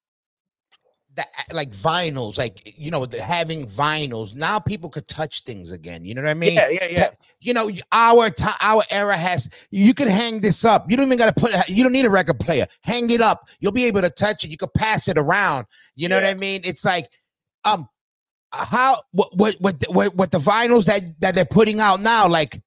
[1.19, 4.35] that like vinyls, like you know, the, having vinyls.
[4.35, 6.05] Now people could touch things again.
[6.05, 6.55] You know what I mean?
[6.55, 7.11] yeah, yeah, yeah.
[7.41, 9.51] you know, our time, our era has.
[9.71, 10.91] You can hang this up.
[10.91, 11.69] You don't even got to put.
[11.69, 12.67] You don't need a record player.
[12.83, 13.49] Hang it up.
[13.61, 14.51] You'll be able to touch it.
[14.51, 15.67] You can pass it around.
[15.95, 16.63] You know what I mean?
[16.65, 17.09] It's like,
[17.65, 17.89] um,
[18.53, 22.27] how what what what the- what, what the vinyls that that they're putting out now,
[22.29, 22.63] like.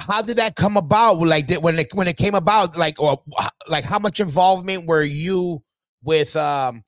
[0.00, 1.18] How did that come about?
[1.18, 3.20] Like did, when it when it came about, like or
[3.66, 5.60] like how much involvement were you
[6.04, 6.84] with um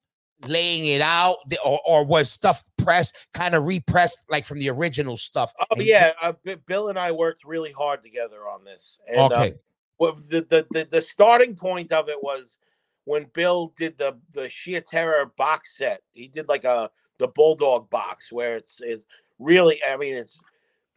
[0.46, 4.70] laying it out, The- or or was stuff pressed kind of repressed like from the
[4.70, 5.52] original stuff?
[5.60, 6.32] Oh And yeah, uh,
[6.66, 8.98] Bill and I worked really hard together on this.
[9.08, 9.54] And, uh, Okay.
[9.98, 12.58] well, the, the the the starting point of it was
[13.04, 16.02] when Bill did the the sheer terror box set.
[16.12, 19.06] He did like a the bulldog box where it's it's
[19.38, 19.78] really.
[19.88, 20.40] I mean, it's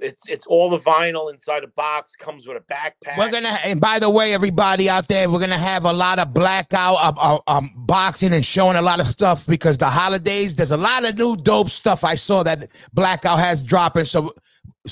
[0.04, 2.16] it's it's all the vinyl inside a box.
[2.16, 3.18] Comes with a backpack.
[3.18, 6.34] We're gonna, and by the way, everybody out there, we're gonna have a lot of
[6.34, 10.56] blackout, uh, uh, um, boxing and showing a lot of stuff because the holidays.
[10.56, 14.06] There's a lot of new dope stuff I saw that blackout has dropping.
[14.06, 14.34] So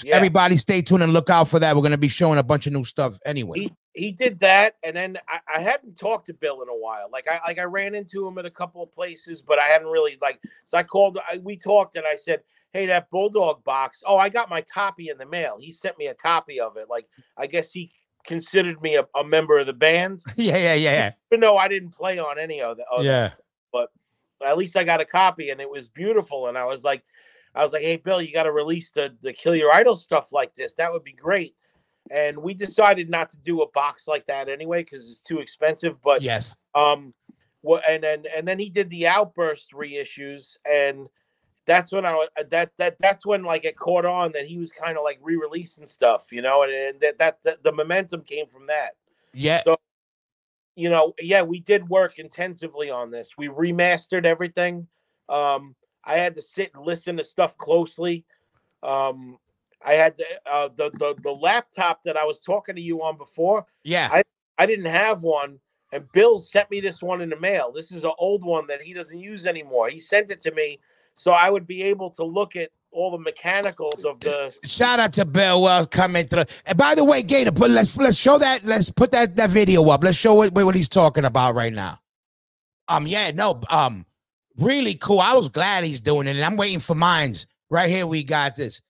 [0.04, 0.16] Yeah.
[0.16, 1.76] everybody, stay tuned and look out for that.
[1.76, 3.60] We're gonna be showing a bunch of new stuff anyway.
[3.60, 7.10] he he did that, and then I, I hadn't talked to Bill in a while.
[7.12, 9.90] Like I like I ran into him at a couple of places, but I hadn't
[9.90, 10.40] really like.
[10.66, 11.18] So I called.
[11.30, 12.42] I, we talked, and I said,
[12.74, 14.04] "Hey, that bulldog box.
[14.06, 15.58] Oh, I got my copy in the mail.
[15.60, 16.90] He sent me a copy of it.
[16.90, 17.08] Like
[17.38, 17.92] I guess he
[18.26, 21.92] considered me a, a member of the band, yeah, yeah, yeah, even though I didn't
[21.92, 22.86] play on any of the.
[23.02, 23.30] yeah.
[23.30, 23.40] stuff.
[23.72, 23.90] But
[24.46, 26.48] at least I got a copy, and it was beautiful.
[26.48, 27.04] And I was like,
[27.56, 30.32] I was like, "Hey, Bill, you got to release the the Kill Your Idol stuff
[30.32, 30.76] like this.
[30.76, 31.56] That would be great."
[32.10, 36.02] And we decided not to do a box like that anyway because it's too expensive.
[36.02, 36.58] But Yes.
[36.76, 37.14] um,
[37.62, 41.08] what and then and then he did the Outburst reissues, and
[41.66, 44.72] that's when I wa- that that that's when like it caught on that he was
[44.72, 48.48] kind of like re-releasing stuff, you know, and, and that, that that the momentum came
[48.48, 48.92] from that
[49.34, 49.62] Yeah.
[49.64, 49.78] So-
[50.76, 53.32] you know, yeah, we did work intensively on this.
[53.38, 54.88] We remastered everything.
[55.28, 58.26] Um, I had to sit and listen to stuff closely.
[58.82, 59.38] Um,
[59.86, 63.18] I had the, uh, the the the laptop that I was talking to you on
[63.18, 63.66] before.
[63.84, 64.10] Yeah.
[64.12, 64.24] I
[64.58, 65.60] I didn't have one,
[65.92, 67.72] and Bill sent me this one in the mail.
[67.72, 69.90] This is an old one that he doesn't use anymore.
[69.90, 70.80] He sent it to me
[71.14, 74.54] so I would be able to look at all the mechanicals of the.
[74.66, 76.46] Shout out to Bill Wells coming through.
[76.66, 78.66] And by the way, Gator, put let's let's show that.
[78.66, 80.04] Let's put that that video up.
[80.04, 82.00] Let's show what what he's talking about right now.
[82.88, 84.06] Um, yeah, no, um,
[84.58, 85.20] really cool.
[85.20, 87.48] I was glad he's doing it, and I'm waiting for mines.
[87.70, 88.82] Right here, we got this.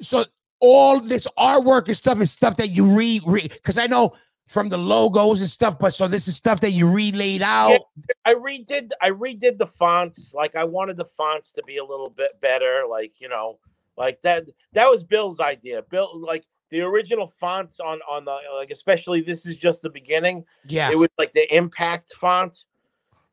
[0.00, 0.24] So
[0.60, 4.14] all this artwork and stuff is stuff that you read, read because I know
[4.50, 7.82] from the logos and stuff, but so this is stuff that you relayed out.
[8.24, 10.34] I redid I redid the fonts.
[10.34, 12.82] Like I wanted the fonts to be a little bit better.
[12.90, 13.60] Like, you know,
[13.96, 15.82] like that that was Bill's idea.
[15.82, 20.44] Bill like the original fonts on on the like especially this is just the beginning.
[20.66, 20.90] Yeah.
[20.90, 22.64] It was like the impact font.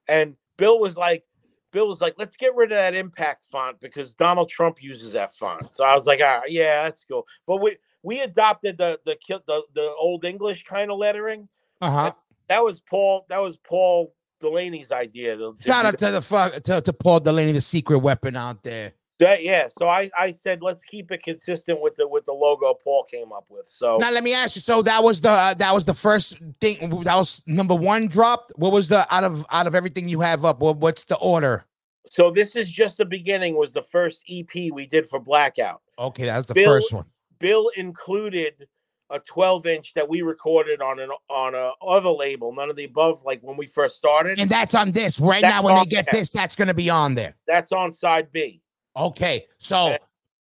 [0.08, 1.24] And Bill was like,
[1.72, 5.34] Bill was like, let's get rid of that impact font because Donald Trump uses that
[5.34, 5.74] font.
[5.74, 7.26] So I was like, all right, yeah, that's cool.
[7.48, 7.78] But we
[8.08, 11.50] we adopted the the the, the old English kind of lettering.
[11.82, 12.14] Uh-huh.
[12.48, 13.26] That was Paul.
[13.28, 15.36] That was Paul Delaney's idea.
[15.36, 18.64] To, to Shout out to the fuck to, to Paul Delaney, the secret weapon out
[18.64, 18.94] there.
[19.20, 19.44] that.
[19.44, 19.68] Yeah.
[19.68, 23.34] So I I said let's keep it consistent with the with the logo Paul came
[23.34, 23.68] up with.
[23.70, 24.62] So Now let me ask you.
[24.62, 26.90] So that was the uh, that was the first thing.
[27.04, 28.54] That was number one dropped.
[28.56, 30.62] What was the out of out of everything you have up?
[30.62, 31.66] What what's the order?
[32.10, 33.58] so this is just the beginning.
[33.58, 35.82] Was the first EP we did for Blackout.
[36.00, 37.06] Okay, that's the Bill- first one.
[37.40, 38.68] Bill included
[39.10, 42.84] a 12 inch that we recorded on an on a other label, none of the
[42.84, 44.38] above, like when we first started.
[44.40, 45.64] And that's on this right That's now.
[45.64, 46.20] When they get there.
[46.22, 47.36] this, that's gonna be on there.
[47.48, 48.62] That's on side B.
[48.98, 49.98] Okay, so Okay.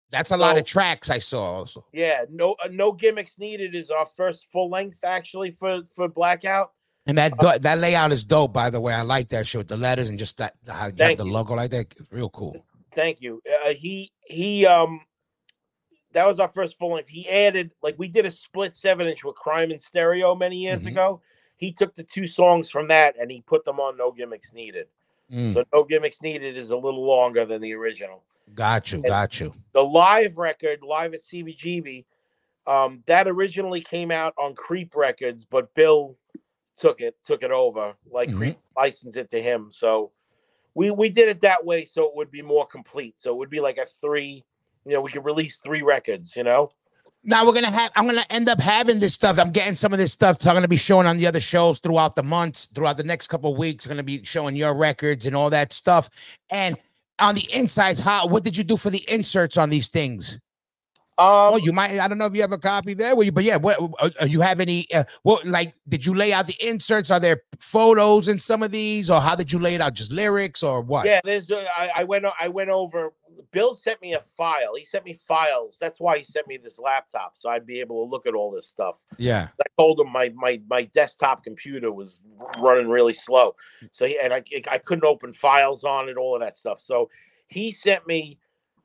[0.10, 1.86] that's a lot of tracks I saw also.
[1.94, 6.72] Yeah, no uh, no gimmicks needed is our first full length actually for for Blackout.
[7.08, 8.92] And that do- that layout is dope, by the way.
[8.96, 11.32] I like that shit with the letters and just that how you have the you.
[11.32, 11.94] logo like that.
[12.10, 12.66] Real cool.
[12.96, 13.44] Thank you.
[13.64, 15.02] Uh, he he um
[16.16, 17.10] that was our first full length.
[17.10, 20.84] He added like we did a split seven inch with Crime in Stereo many years
[20.84, 20.88] Mhm.
[20.92, 21.22] ago.
[21.58, 24.88] He took the two songs from that and he put them on No Gimmicks Needed.
[25.32, 28.24] Mm, So No Gimmicks Needed is a little longer than the original.
[28.54, 29.54] got you, got you.
[29.74, 32.06] the live record, live at CBGB,
[32.68, 36.16] um, that originally came out on Creep Records, but Bill
[36.78, 38.38] took it took it over, like Mhm.
[38.38, 39.70] Creep licensed it to him.
[39.72, 40.12] So
[40.76, 43.20] we we did it that way, so it would be more complete.
[43.20, 44.44] So it would be like a three,
[44.86, 46.36] you know, we could release three records.
[46.36, 46.72] You know,
[47.24, 47.92] Now we're gonna have.
[47.96, 49.40] I'm gonna end up having this stuff.
[49.40, 50.38] I'm getting some of this stuff.
[50.42, 53.28] So I'm gonna be showing on the other shows throughout the months, throughout the next
[53.28, 53.86] couple of weeks.
[53.86, 56.10] I'm gonna be showing your records and all that stuff.
[56.50, 56.78] And
[57.20, 58.28] on the insides, how?
[58.28, 60.40] What did you do for the inserts on these things?
[61.18, 61.98] um, oh, you might.
[61.98, 63.56] I don't know if you have a copy there, you, but yeah.
[63.56, 64.86] What uh, uh, you have any?
[64.94, 65.74] Uh, what like?
[65.88, 67.10] Did you lay out the inserts?
[67.10, 69.94] Are there photos in some of these, or how did you lay it out?
[69.94, 71.06] Just lyrics or what?
[71.06, 73.14] yeah, there's uh, I, I went I went over.
[73.56, 74.76] Bill sent me a file.
[74.76, 75.78] He sent me files.
[75.80, 78.52] That's why he sent me this laptop, so I'd be able to look at all
[78.52, 78.98] this stuff.
[79.18, 79.48] Yeah.
[79.62, 82.22] I told him my my my desktop computer was
[82.60, 83.56] running really slow,
[83.94, 86.82] so he, and I I couldn't open files on it, all of that stuff.
[86.82, 87.10] So
[87.48, 88.40] he sent me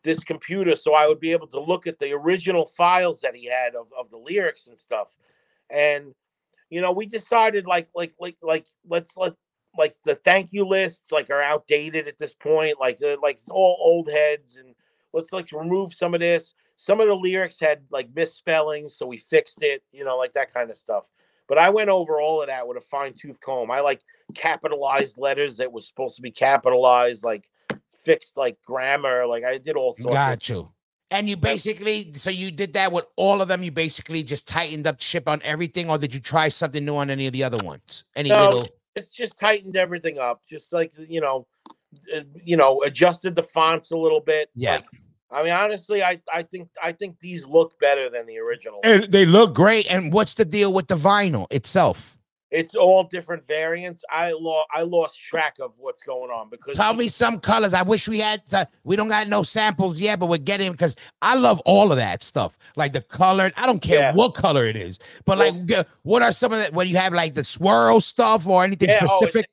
[0.05, 3.47] this computer so I would be able to look at the original files that he
[3.47, 5.17] had of, of the lyrics and stuff.
[5.69, 6.15] And
[6.69, 9.35] you know, we decided like like like like let's let
[9.77, 12.81] like the thank you lists like are outdated at this point.
[12.81, 14.75] Like they're like it's all old heads and
[15.13, 16.55] let's like remove some of this.
[16.77, 20.55] Some of the lyrics had like misspellings, so we fixed it, you know, like that
[20.55, 21.11] kind of stuff.
[21.47, 23.71] But I went over all of that with a fine tooth comb.
[23.71, 24.01] I like
[24.35, 27.51] capitalized letters that was supposed to be capitalized, like
[28.05, 29.27] fixed like grammar.
[29.27, 30.07] Like I did all sorts.
[30.07, 30.71] of Got you.
[31.11, 33.65] And you basically, so you did that with all of them.
[33.65, 37.11] You basically just tightened up ship on everything, or did you try something new on
[37.11, 38.05] any of the other ones?
[38.15, 38.45] Any No.
[38.45, 38.69] little?
[38.95, 41.47] It's just tightened everything up just like you know
[42.15, 44.77] uh, you know adjusted the fonts a little bit Yeah.
[44.77, 44.85] Like,
[45.33, 49.05] i mean honestly i i think i think these look better than the original And
[49.05, 49.87] they look great.
[49.91, 52.19] And what's the deal with the vinyl itself?
[52.51, 56.95] It's all different variants i lost i lost track of what's going on because Tell
[56.95, 57.75] me some colors.
[57.75, 58.45] I wish we had.
[58.51, 61.97] To, we don't got no samples yet, but we're getting because I love all of
[61.99, 62.57] that stuff.
[62.77, 63.53] Like the colored.
[63.57, 64.15] I don't care Yeah.
[64.15, 66.73] what color it is, but Well- like, uh, what are some of that?
[66.73, 69.47] When you have like the swirl stuff or anything Yeah, oh, specific?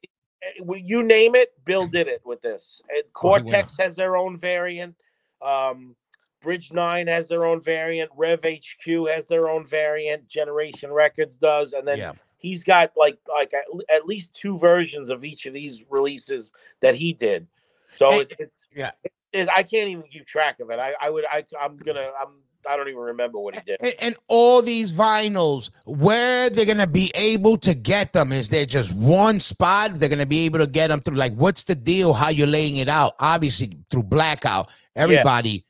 [0.45, 4.15] uh, you name it bill did it with this And Oh, he cortex has their
[4.15, 4.95] own variant
[5.41, 5.95] um
[6.41, 11.73] bridge 9 has their own variant rev hq has their own variant generation records does
[11.73, 12.11] and then yeah.
[12.37, 13.53] He's got like like
[13.89, 17.47] at, least two versions of each of these releases that he did.
[17.89, 18.91] So Hey, it's, it's yeah.
[19.33, 20.79] it- I can't even keep track of it.
[20.79, 22.29] I, I would I I'm gonna I'm
[22.67, 23.77] I don't even remember what he did.
[23.79, 28.31] And, and all these vinyls, where they're gonna be able to get them?
[28.31, 31.17] Is there just one spot they're gonna be able to get them through?
[31.17, 32.13] Like, what's the deal?
[32.13, 33.15] How you're laying it out?
[33.19, 34.69] Obviously, through Blackout.
[34.95, 35.65] Everybody,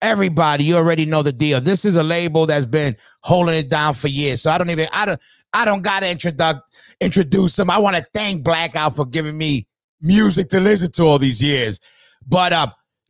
[0.00, 1.60] everybody, you already know the deal.
[1.60, 4.42] This is a label that's been holding it down for years.
[4.42, 5.20] So I don't even I don't
[5.52, 6.60] I don't gotta introduce
[7.00, 7.70] introduce them.
[7.70, 9.66] I want to thank Blackout for giving me
[10.00, 11.80] music to listen to all these years.
[12.26, 12.68] But uh,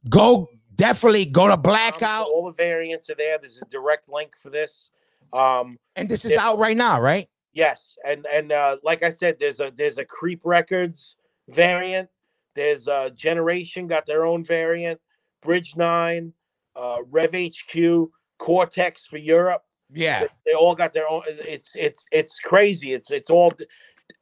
[0.08, 3.38] go definitely go to Um, Blackout, all the variants are there.
[3.38, 4.90] There's a direct link for this.
[5.32, 6.48] Um, and this is yeah.
[6.48, 7.28] out right now, right?
[7.52, 11.16] yes, and and uh, like I said, there's a there's a Creep Records
[11.48, 12.08] variant.
[12.54, 15.00] There's a Generation got their own variant.
[15.42, 16.32] Bridge Nine,
[16.76, 19.62] uh, Rev HQ, Cortex for Europe.
[19.92, 20.20] Yeah.
[20.20, 21.22] They, they all got their own.
[21.26, 22.92] It's it's it's crazy.
[22.94, 23.52] It's it's all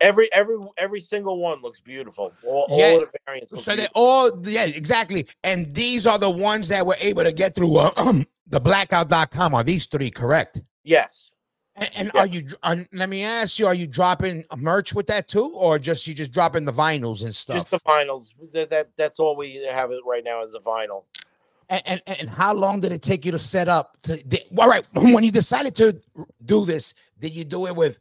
[0.01, 2.33] every every every single one looks beautiful.
[2.45, 2.91] All, Yeah.
[2.93, 3.53] all the variants.
[3.53, 5.27] Look So they all, yeah, exactly.
[5.43, 9.55] And these are the ones that were able to get through uh, um, the blackout.com.
[9.55, 10.61] Are these three correct?
[10.85, 11.33] yes.
[11.81, 12.21] And, and Yeah.
[12.23, 12.45] are you,
[12.93, 15.53] let me ask you, are you dropping merch with that too?
[15.55, 17.59] Or just you just dropping the vinyls and stuff?
[17.59, 18.31] Just the vinyls.
[18.53, 21.05] That, that that's all we have it right now is the vinyl.
[21.71, 23.99] And, and and how long did it take you to set up?
[24.05, 26.01] To di- all right, when you decided to
[26.45, 27.99] do this, did you do it with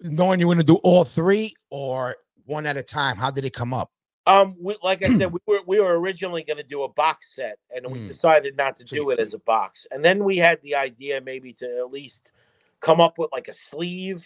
[0.00, 3.16] knowing you were going to do all three or one at a time?
[3.16, 3.90] How did it come up?
[4.26, 7.34] Um, we, like I said, we were we were originally going to do a box
[7.34, 8.06] set, and we Mm.
[8.06, 9.86] decided not to do it as a box.
[9.90, 12.32] And then we had the idea maybe to at least
[12.80, 14.24] come up with like a sleeve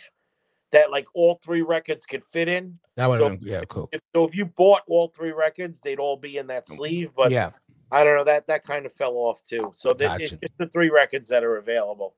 [0.73, 2.79] that like all three records could fit in.
[2.97, 3.89] That would So- been yeah, cool.
[3.93, 7.11] If, so if you bought all three records, they'd all be in that sleeve.
[7.17, 7.51] But yeah,
[7.91, 9.71] I don't know that that kind of fell off too.
[9.75, 12.15] So th- it's just the three records that are available.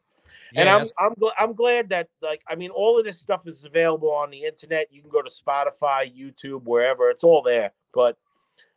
[0.56, 3.64] and I'm I'm gl- I'm glad that like I mean all of this stuff is
[3.64, 4.88] available on the internet.
[4.90, 7.70] You can go to Spotify, YouTube, wherever it's all there.
[7.94, 8.16] But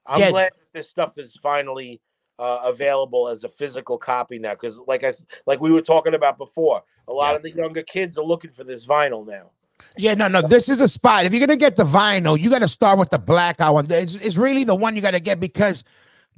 [0.05, 0.29] I'm Yeah.
[0.31, 1.99] glad that this stuff is finally
[2.39, 4.51] uh, available as a physical copy now.
[4.51, 5.13] Because like I
[5.45, 7.35] like we were talking about before, a lot Yeah.
[7.37, 9.49] of the younger kids are looking for this vinyl now.
[9.97, 10.41] Yeah, no, no.
[10.41, 11.25] This is a spot.
[11.25, 13.85] If you're gonna get the vinyl, you got to start with the blackout one.
[13.91, 15.83] It's, it's really the one you got to get because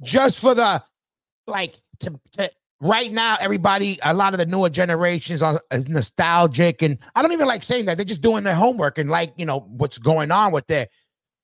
[0.02, 0.82] just for the
[1.46, 6.98] like to, to right now, everybody, a lot of the newer generations are nostalgic, and
[7.14, 7.96] I don't even like saying that.
[7.96, 10.90] They're just doing their homework and like you know what's going on with it.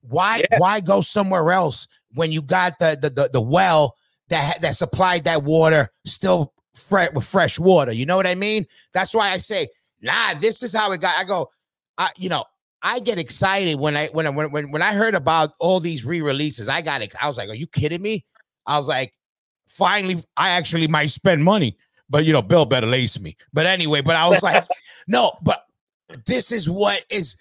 [0.03, 0.59] Why Yeah.
[0.59, 3.97] why go somewhere else when you got the the the, the well
[4.29, 7.93] that ha- that supplied that water still fresh with fresh water?
[7.93, 8.67] You know what I mean?
[8.93, 9.69] That's why I say,
[10.01, 11.17] nah, this is how it got.
[11.17, 11.51] I go,
[11.99, 12.45] I you know,
[12.83, 16.05] I get excited when I when I when when, when I heard about all these
[16.05, 16.69] re-releases.
[16.69, 17.15] I got it.
[17.21, 18.25] I was like, are you kidding me?
[18.67, 19.13] I was like,
[19.67, 21.77] finally, I actually might spend money,
[22.09, 23.37] but you know, Bill better lace me.
[23.53, 24.67] But anyway, but I was like,
[25.07, 25.65] no, but
[26.27, 27.37] this is what is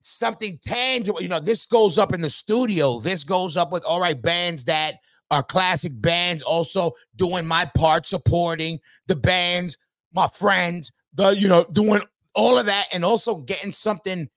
[0.00, 1.22] something tangible.
[1.22, 3.00] You know, this goes up in the studio.
[3.00, 4.96] This goes up with all right bands that
[5.30, 9.76] are classic bands, also doing my part, supporting the bands,
[10.12, 12.02] my friends, the you know, doing
[12.34, 14.28] all of that, and also getting something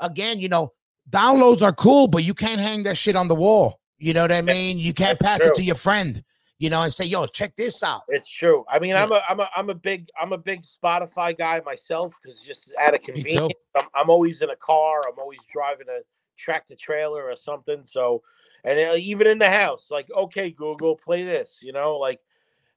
[0.00, 0.72] again, you know,
[1.10, 3.80] downloads are cool, but you can't hang that shit on the wall.
[3.98, 4.78] You know what I mean?
[4.78, 6.22] You can't That's pass it to your friend,
[6.58, 8.02] you know, and say, yo, check this out.
[8.08, 8.64] It's true.
[8.68, 9.04] I mean, Yeah.
[9.04, 12.72] I'm a I'm a I'm a big I'm a big Spotify guy myself because just
[12.80, 15.00] out of convenience, I'm, I'm always in a car.
[15.06, 16.00] I'm always driving a
[16.36, 17.84] tractor trailer or something.
[17.84, 18.22] So,
[18.64, 21.60] and uh, even in the house, like, okay, Google, play this.
[21.62, 22.20] You know, like,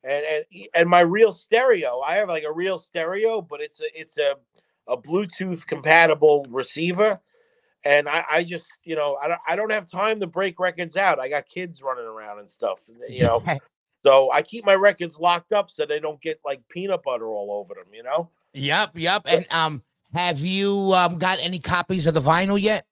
[0.03, 1.99] and and and my real stereo.
[1.99, 4.35] I have like a real stereo, but it's a it's a
[4.87, 7.19] a Bluetooth compatible receiver.
[7.85, 10.97] And I, I just, you know, I don't, I don't have time to break records
[10.97, 11.19] out.
[11.19, 13.43] I got kids running around and stuff, you know.
[14.03, 17.51] So I keep my records locked up so they don't get like peanut butter all
[17.51, 18.29] over them, you know?
[18.53, 19.23] Yep, yep.
[19.25, 22.85] And um, have you um got any copies of the vinyl yet?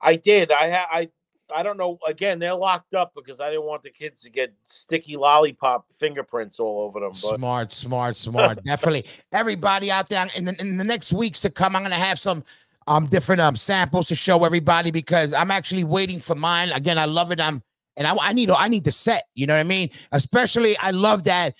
[0.00, 0.52] I did.
[0.52, 1.08] I ha- I
[1.54, 1.98] I don't know.
[2.06, 6.58] Again, they're locked up because I didn't want the kids to get sticky lollipop fingerprints
[6.58, 7.10] all over them.
[7.10, 8.62] But Smart, smart, smart.
[8.64, 9.06] Definitely.
[9.32, 12.44] Everybody out there in the, in the next weeks to come, I'm gonna have some
[12.86, 16.70] um different um samples to show everybody because I'm actually waiting for mine.
[16.72, 17.40] Again, I love it.
[17.40, 17.62] I'm
[17.96, 19.24] and I, I need I need the set.
[19.34, 19.90] You know what I mean?
[20.12, 21.54] Especially, I love that.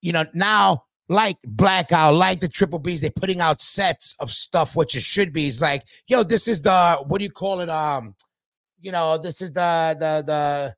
[0.00, 0.84] You know now.
[1.10, 5.32] Like Blackout, like the Triple Bs, they're putting out sets of stuff, which it should
[5.32, 5.46] be.
[5.48, 7.70] It's like, yo, this is the what do you call it?
[7.70, 8.14] Um,
[8.78, 10.74] you know, this is the the the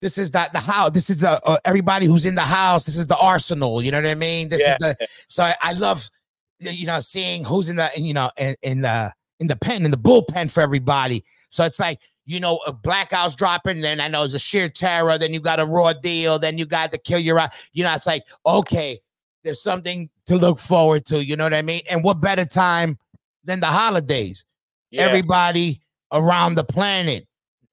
[0.00, 0.92] this is the the house.
[0.92, 2.84] This is the uh, everybody who's in the house.
[2.84, 3.82] This is the arsenal.
[3.82, 4.48] You know what I mean?
[4.48, 4.74] This Yeah.
[4.74, 6.08] is the so I, I love
[6.60, 9.90] you know seeing who's in the you know in, in the in the pen in
[9.90, 11.24] the bullpen for everybody.
[11.48, 13.80] So it's like you know a blackout's dropping.
[13.80, 15.18] Then I know it's a sheer terror.
[15.18, 16.38] Then you got a raw deal.
[16.38, 17.50] Then you got to kill your eye.
[17.72, 18.98] You know it's like okay,
[19.42, 21.24] there's something to look forward to.
[21.24, 21.82] You know what I mean?
[21.90, 22.98] And what better time
[23.44, 24.44] than the holidays?
[24.94, 25.80] yeah, everybody
[26.12, 27.26] around the planet.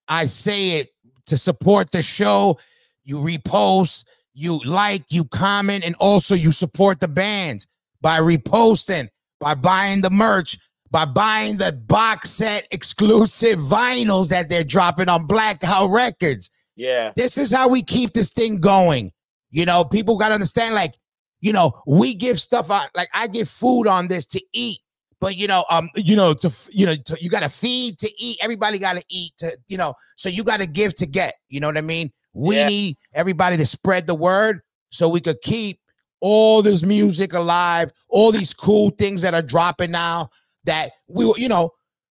[0.07, 0.89] I say it
[1.27, 2.57] to support the show.
[3.03, 7.67] You repost, you like, you comment, and also you support the bands
[8.01, 9.09] by reposting,
[9.39, 10.57] by buying the merch,
[10.91, 16.49] by buying the box set exclusive vinyls that they're dropping on Blackout Records.
[16.75, 19.11] yeah, This is how we keep this thing going.
[19.51, 20.95] You know, people got to understand, like,
[21.39, 24.79] you know, we give stuff out, like I give food on this to eat
[25.19, 28.11] but you know um you know to you know to, you got to feed to
[28.19, 31.35] eat everybody got to eat to you know so you got to give to get
[31.47, 32.67] you know what i mean we Yeah.
[32.67, 35.79] need everybody to spread the word so we could keep
[36.21, 40.27] all this music alive all these cool things that are dropping now
[40.65, 41.71] that we will you know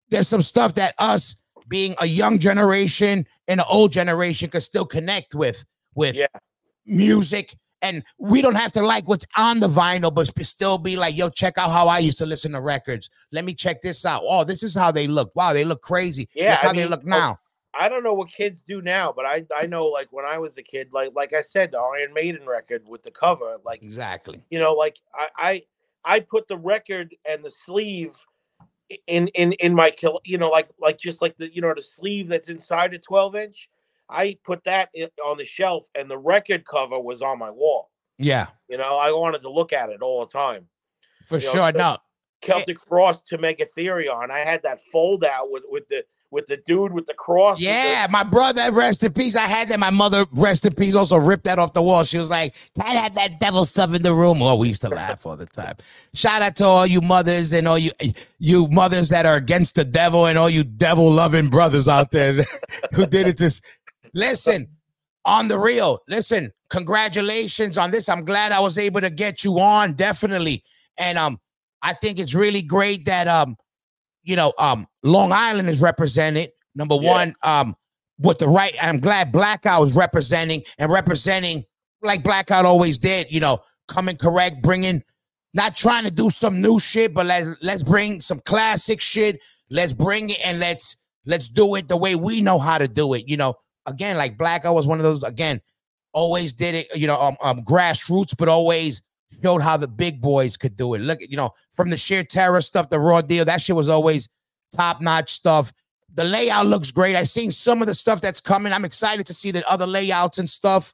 [0.09, 1.35] there's some stuff that us
[1.67, 5.63] being a young generation and an old generation could still connect with
[5.95, 6.27] with Yeah.
[6.85, 7.55] music.
[7.81, 11.29] And we don't have to like what's on the vinyl, but still be like, yo,
[11.29, 13.09] check out how I used to listen to records.
[13.31, 14.23] Let me check this out.
[14.25, 15.31] Oh, this is how they look.
[15.35, 16.27] Wow, they look crazy.
[16.33, 17.37] Yeah, look I how they look oh, now.
[17.79, 20.57] I don't know what kids do now, but I I know like when I was
[20.57, 24.41] a kid, like like I said, the Iron Maiden record with the cover, like Exactly.
[24.49, 25.63] you know, like I I,
[26.03, 28.11] I put the record and the sleeve
[29.07, 31.81] in in in my kill, you know, like like just like the you know the
[31.83, 33.69] sleeve that's inside a twelve inch.
[34.09, 37.91] I put that in, on the shelf, and the record cover was on my wall.
[38.17, 40.67] Yeah, You know, I wanted to look at it all the time.
[41.25, 41.71] for You sure.
[41.71, 41.97] the- No,
[42.41, 46.57] Celtic Frost To Mega Therion I had that fold out with with the with the
[46.57, 47.57] dude with the cross.
[47.57, 49.35] with the- Yeah, my brother, rest in peace.
[49.35, 49.79] I had that.
[49.79, 52.03] My mother, rest in peace, also ripped that off the wall.
[52.03, 54.41] She was like, "Can't have that devil stuff in the room?
[54.41, 55.75] Oh, we used to laugh all the time.
[56.13, 57.91] Shout out to all you mothers and all you
[58.37, 62.43] you mothers that are against the devil and all you devil loving brothers out there
[62.93, 63.61] who did it to
[64.13, 64.67] listen
[65.25, 65.99] on the real.
[66.07, 68.07] Listen, congratulations on this.
[68.09, 70.63] I'm glad I was able to get you on, definitely.
[70.97, 71.39] And um,
[71.81, 73.55] I think it's really great that um
[74.29, 76.51] you know, um, Long Island is represented.
[76.75, 77.11] Number Yeah.
[77.11, 77.75] one, um,
[78.19, 78.75] with the right.
[78.81, 81.63] I'm glad Blackout is representing and representing
[82.03, 83.27] like Blackout always did.
[83.31, 85.03] You know, coming correct, bringing,
[85.55, 89.39] not trying to do some new shit, but let's let's bring some classic shit.
[89.71, 93.13] Let's bring it and let's let's do it the way we know how to do
[93.15, 93.23] it.
[93.27, 93.55] You know,
[93.87, 95.23] again, like Blackout was one of those.
[95.23, 95.59] Again,
[96.13, 96.87] always did it.
[96.95, 99.01] You know, um, um grassroots, but always
[99.43, 100.99] showed how the big boys could do it.
[100.99, 104.27] Look, you know, from the sheer terror stuff, the raw deal, that shit was always
[104.75, 105.71] top notch stuff.
[106.13, 107.15] The layout looks great.
[107.15, 108.73] I've seen some of the stuff that's coming.
[108.73, 110.93] I'm excited to see the other layouts and stuff.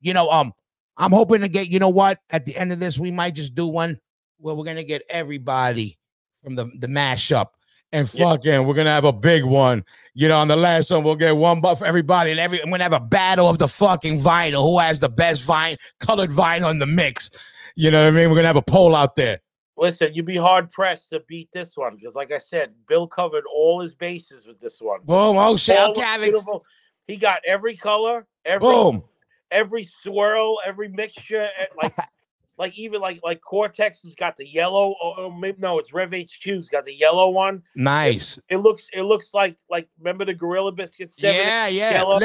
[0.00, 0.52] You know, um,
[0.96, 3.54] I'm hoping to get, you know what, at the end of this, we might just
[3.54, 4.00] do one
[4.38, 5.98] where we're gonna get everybody
[6.42, 7.48] from the, the mashup.
[7.92, 8.30] And Yeah.
[8.30, 9.84] fucking, we're gonna have a big one.
[10.14, 12.70] You know, on the last one, we'll get one buff for everybody, and every we're
[12.72, 14.62] gonna have a battle of the fucking vinyl.
[14.62, 17.30] Who has the best vine colored vinyl in the mix?
[17.76, 18.30] You know what I mean?
[18.30, 19.38] We're gonna have a poll out there.
[19.76, 23.44] Listen, you'd be hard pressed to beat this one because, like I said, Bill covered
[23.54, 25.00] all his bases with this one.
[25.04, 25.36] Boom!
[25.36, 25.78] Oh shit!
[25.78, 26.64] All Okay, was I'm ex- beautiful.
[27.06, 29.04] He got every color, every boom!
[29.50, 31.94] every swirl, every mixture, eh, like
[32.58, 34.94] like even like like Cortex has got the yellow.
[35.02, 37.62] Oh, oh, or, or maybe no, it's Rev HQ's got the yellow one.
[37.74, 38.38] Nice.
[38.48, 41.36] It looks it looks like like remember the Gorilla Biscuit seven?
[41.36, 41.92] Yeah, yeah.
[41.92, 42.18] yellow.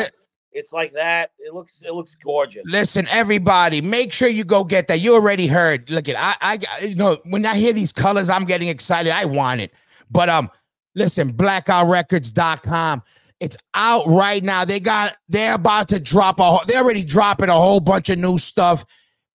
[0.54, 1.32] It's like that.
[1.40, 2.64] It looks it looks gorgeous.
[2.66, 5.00] listen, everybody, make sure you go get that.
[5.00, 5.90] You already heard.
[5.90, 9.12] Look at I, I, you know, when I hear these colors, I'm getting excited.
[9.14, 9.72] I want it.
[10.10, 10.50] But um,
[10.94, 13.04] listen, blackoutrecords.com.
[13.40, 14.66] It's out right now.
[14.66, 15.16] They got.
[15.30, 16.44] They're about to drop a.
[16.44, 18.86] whole- They're already dropping a whole bunch of new stuff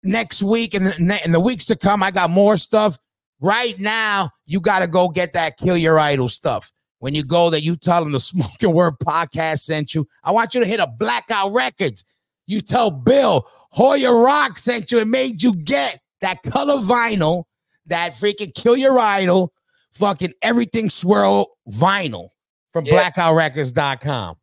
[0.04, 2.02] next week and the, in the weeks to come.
[2.02, 2.98] I got more stuff.
[3.40, 6.72] Right now, you got to go get that kill your idol stuff.
[6.98, 10.06] When you go that you tell them the Smokin Word podcast sent you.
[10.24, 12.04] I want you to hit a Blackout Records.
[12.46, 17.44] You tell Bill Hoya Roc sent you and made you get that color vinyl,
[17.86, 19.52] that freaking kill your idol,
[19.94, 22.28] fucking everything swirl vinyl
[22.72, 23.10] from Yeah.
[23.10, 24.36] blackoutrecords.com.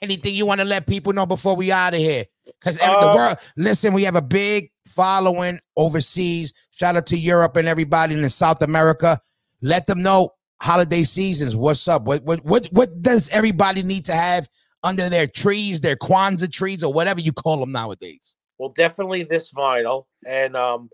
[0.00, 2.24] Anything you want to let people know before we out of here?
[2.58, 6.52] Because the Uh, world, listen, we have a big following overseas.
[6.70, 9.20] Shout out to Europe and everybody in South America.
[9.60, 10.30] Let them know
[10.62, 11.56] holiday seasons.
[11.56, 12.04] What's up?
[12.04, 14.48] What what what what does everybody need to have
[14.84, 18.36] under their trees, their Kwanzaa trees, or whatever you call them nowadays?
[18.58, 20.88] Well, definitely this vinyl, and um,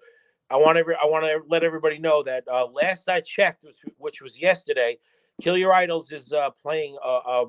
[0.50, 3.76] I want every I want to let everybody know that uh, last I checked, which,
[3.98, 4.98] which was yesterday,
[5.42, 7.44] Kill Your Idols is uh, playing a, a,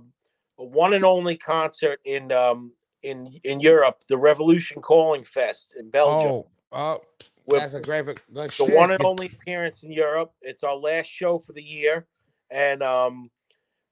[0.59, 5.89] a one and only concert in um, in in Europe, the Revolution Calling Fest in
[5.89, 6.31] Belgium.
[6.31, 7.01] Oh, oh,
[7.49, 8.75] We're- that's a great, good the shit.
[8.75, 10.33] one and only appearance in Europe.
[10.41, 12.07] It's our last show for the year,
[12.49, 13.31] and um,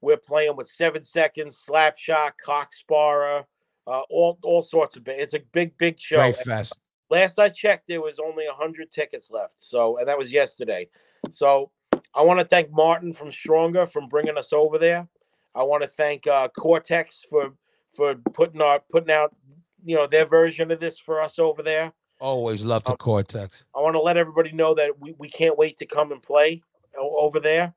[0.02, 3.46] we're playing with Seven Seconds, Slapshot, Cock Sparrer,
[3.88, 5.08] uh, all all sorts of.
[5.08, 6.18] It's a big, big show.
[6.18, 6.78] Great fest.
[7.10, 9.56] Last I checked, there was only hundred tickets left.
[9.58, 10.90] So, and that was yesterday.
[11.32, 11.72] So,
[12.14, 15.08] I want to thank Martin from Stronger from bringing us over there.
[15.56, 17.54] I want to thank uh, Cortex for
[17.96, 19.36] for putting our putting out
[19.84, 21.94] you know their version of this for us over there.
[22.19, 23.65] Always love the Um, Cortex.
[23.76, 26.64] I want to let everybody know that we, we can't wait to come and play
[26.99, 27.73] over there.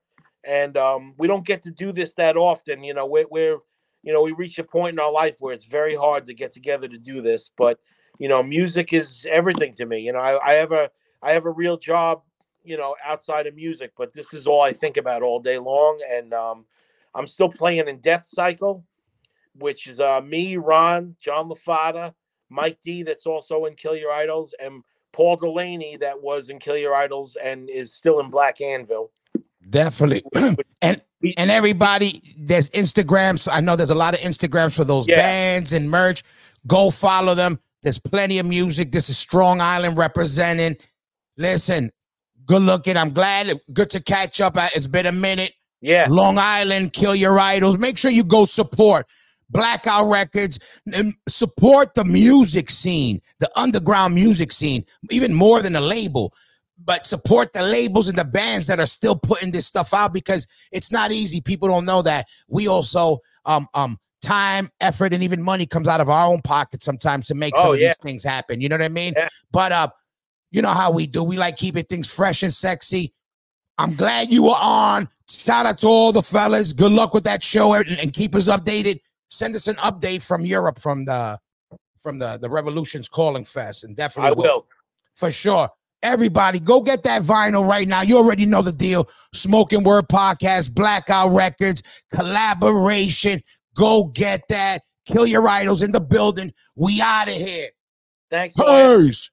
[0.46, 2.82] And um, we don't get to do this that often.
[2.82, 3.58] You know, we're, we're,
[4.02, 6.54] you know, we reach a point in our life where it's very hard to get
[6.54, 7.50] together to do this.
[7.54, 7.78] But,
[8.18, 9.98] you know, music is everything to me.
[9.98, 10.90] You know, I, I have a,
[11.22, 12.22] I have a real job,
[12.64, 16.00] you know, outside of music, but this is all I think about all day long.
[16.10, 16.64] And um,
[17.14, 18.84] I'm still playing in Death Cycle,
[19.58, 22.14] which is uh, me, Ron, John LaFatta,
[22.50, 24.82] Mike D, that's also in Kill Your Idols, and
[25.12, 29.10] Paul Delaney, that was in Kill Your Idols and is still in Black Anvil.
[29.68, 30.22] Definitely.
[30.82, 31.00] and
[31.36, 33.48] And everybody, there's Instagrams.
[33.52, 35.16] I know there's a lot of Instagrams for those Yeah.
[35.16, 36.22] bands and merch.
[36.66, 37.60] Go follow them.
[37.82, 38.92] There's plenty of music.
[38.92, 40.76] This is Strong Island representing.
[41.36, 41.90] Listen,
[42.46, 42.96] good looking.
[42.96, 43.58] I'm glad.
[43.72, 44.56] Good to catch up.
[44.56, 45.52] Uh, it's been a minute.
[45.80, 46.06] Yeah.
[46.10, 47.78] Long Island, kill your idols.
[47.78, 49.06] Make sure you go support
[49.50, 50.58] Blackout Records
[50.92, 56.32] and support the music scene, the underground music scene, even more than the label.
[56.82, 60.46] But support the labels and the bands that are still putting this stuff out because
[60.72, 61.40] it's not easy.
[61.40, 66.00] People don't know that we also um um time, effort, and even money comes out
[66.00, 67.88] of our own pocket sometimes to make some Oh, of yeah.
[67.88, 68.60] these things happen.
[68.60, 69.14] You know what I mean?
[69.16, 69.28] Yeah.
[69.50, 69.88] But uh,
[70.50, 71.22] you know how we do.
[71.24, 73.12] We like keeping things fresh and sexy.
[73.78, 75.08] I'm glad you were on.
[75.28, 76.72] Shout out to all the fellas.
[76.72, 79.00] Good luck with that show and, and keep us updated.
[79.30, 81.38] Send us an update from Europe from the
[82.02, 84.66] from the the Revolutions Calling Fest, and definitely I will.
[85.14, 85.68] for sure.
[86.02, 88.00] Everybody, go get that vinyl right now.
[88.00, 89.06] You already know the deal.
[89.34, 91.82] Smokin Word Podcast, Blackout Records,
[92.14, 93.42] collaboration.
[93.74, 94.82] Go get that.
[95.04, 96.54] Kill your idols in the building.
[96.74, 97.68] We out of here.
[98.30, 98.54] Thanks.
[98.58, 99.30] Peace.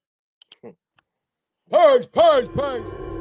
[0.61, 3.16] Peace, peace, peace.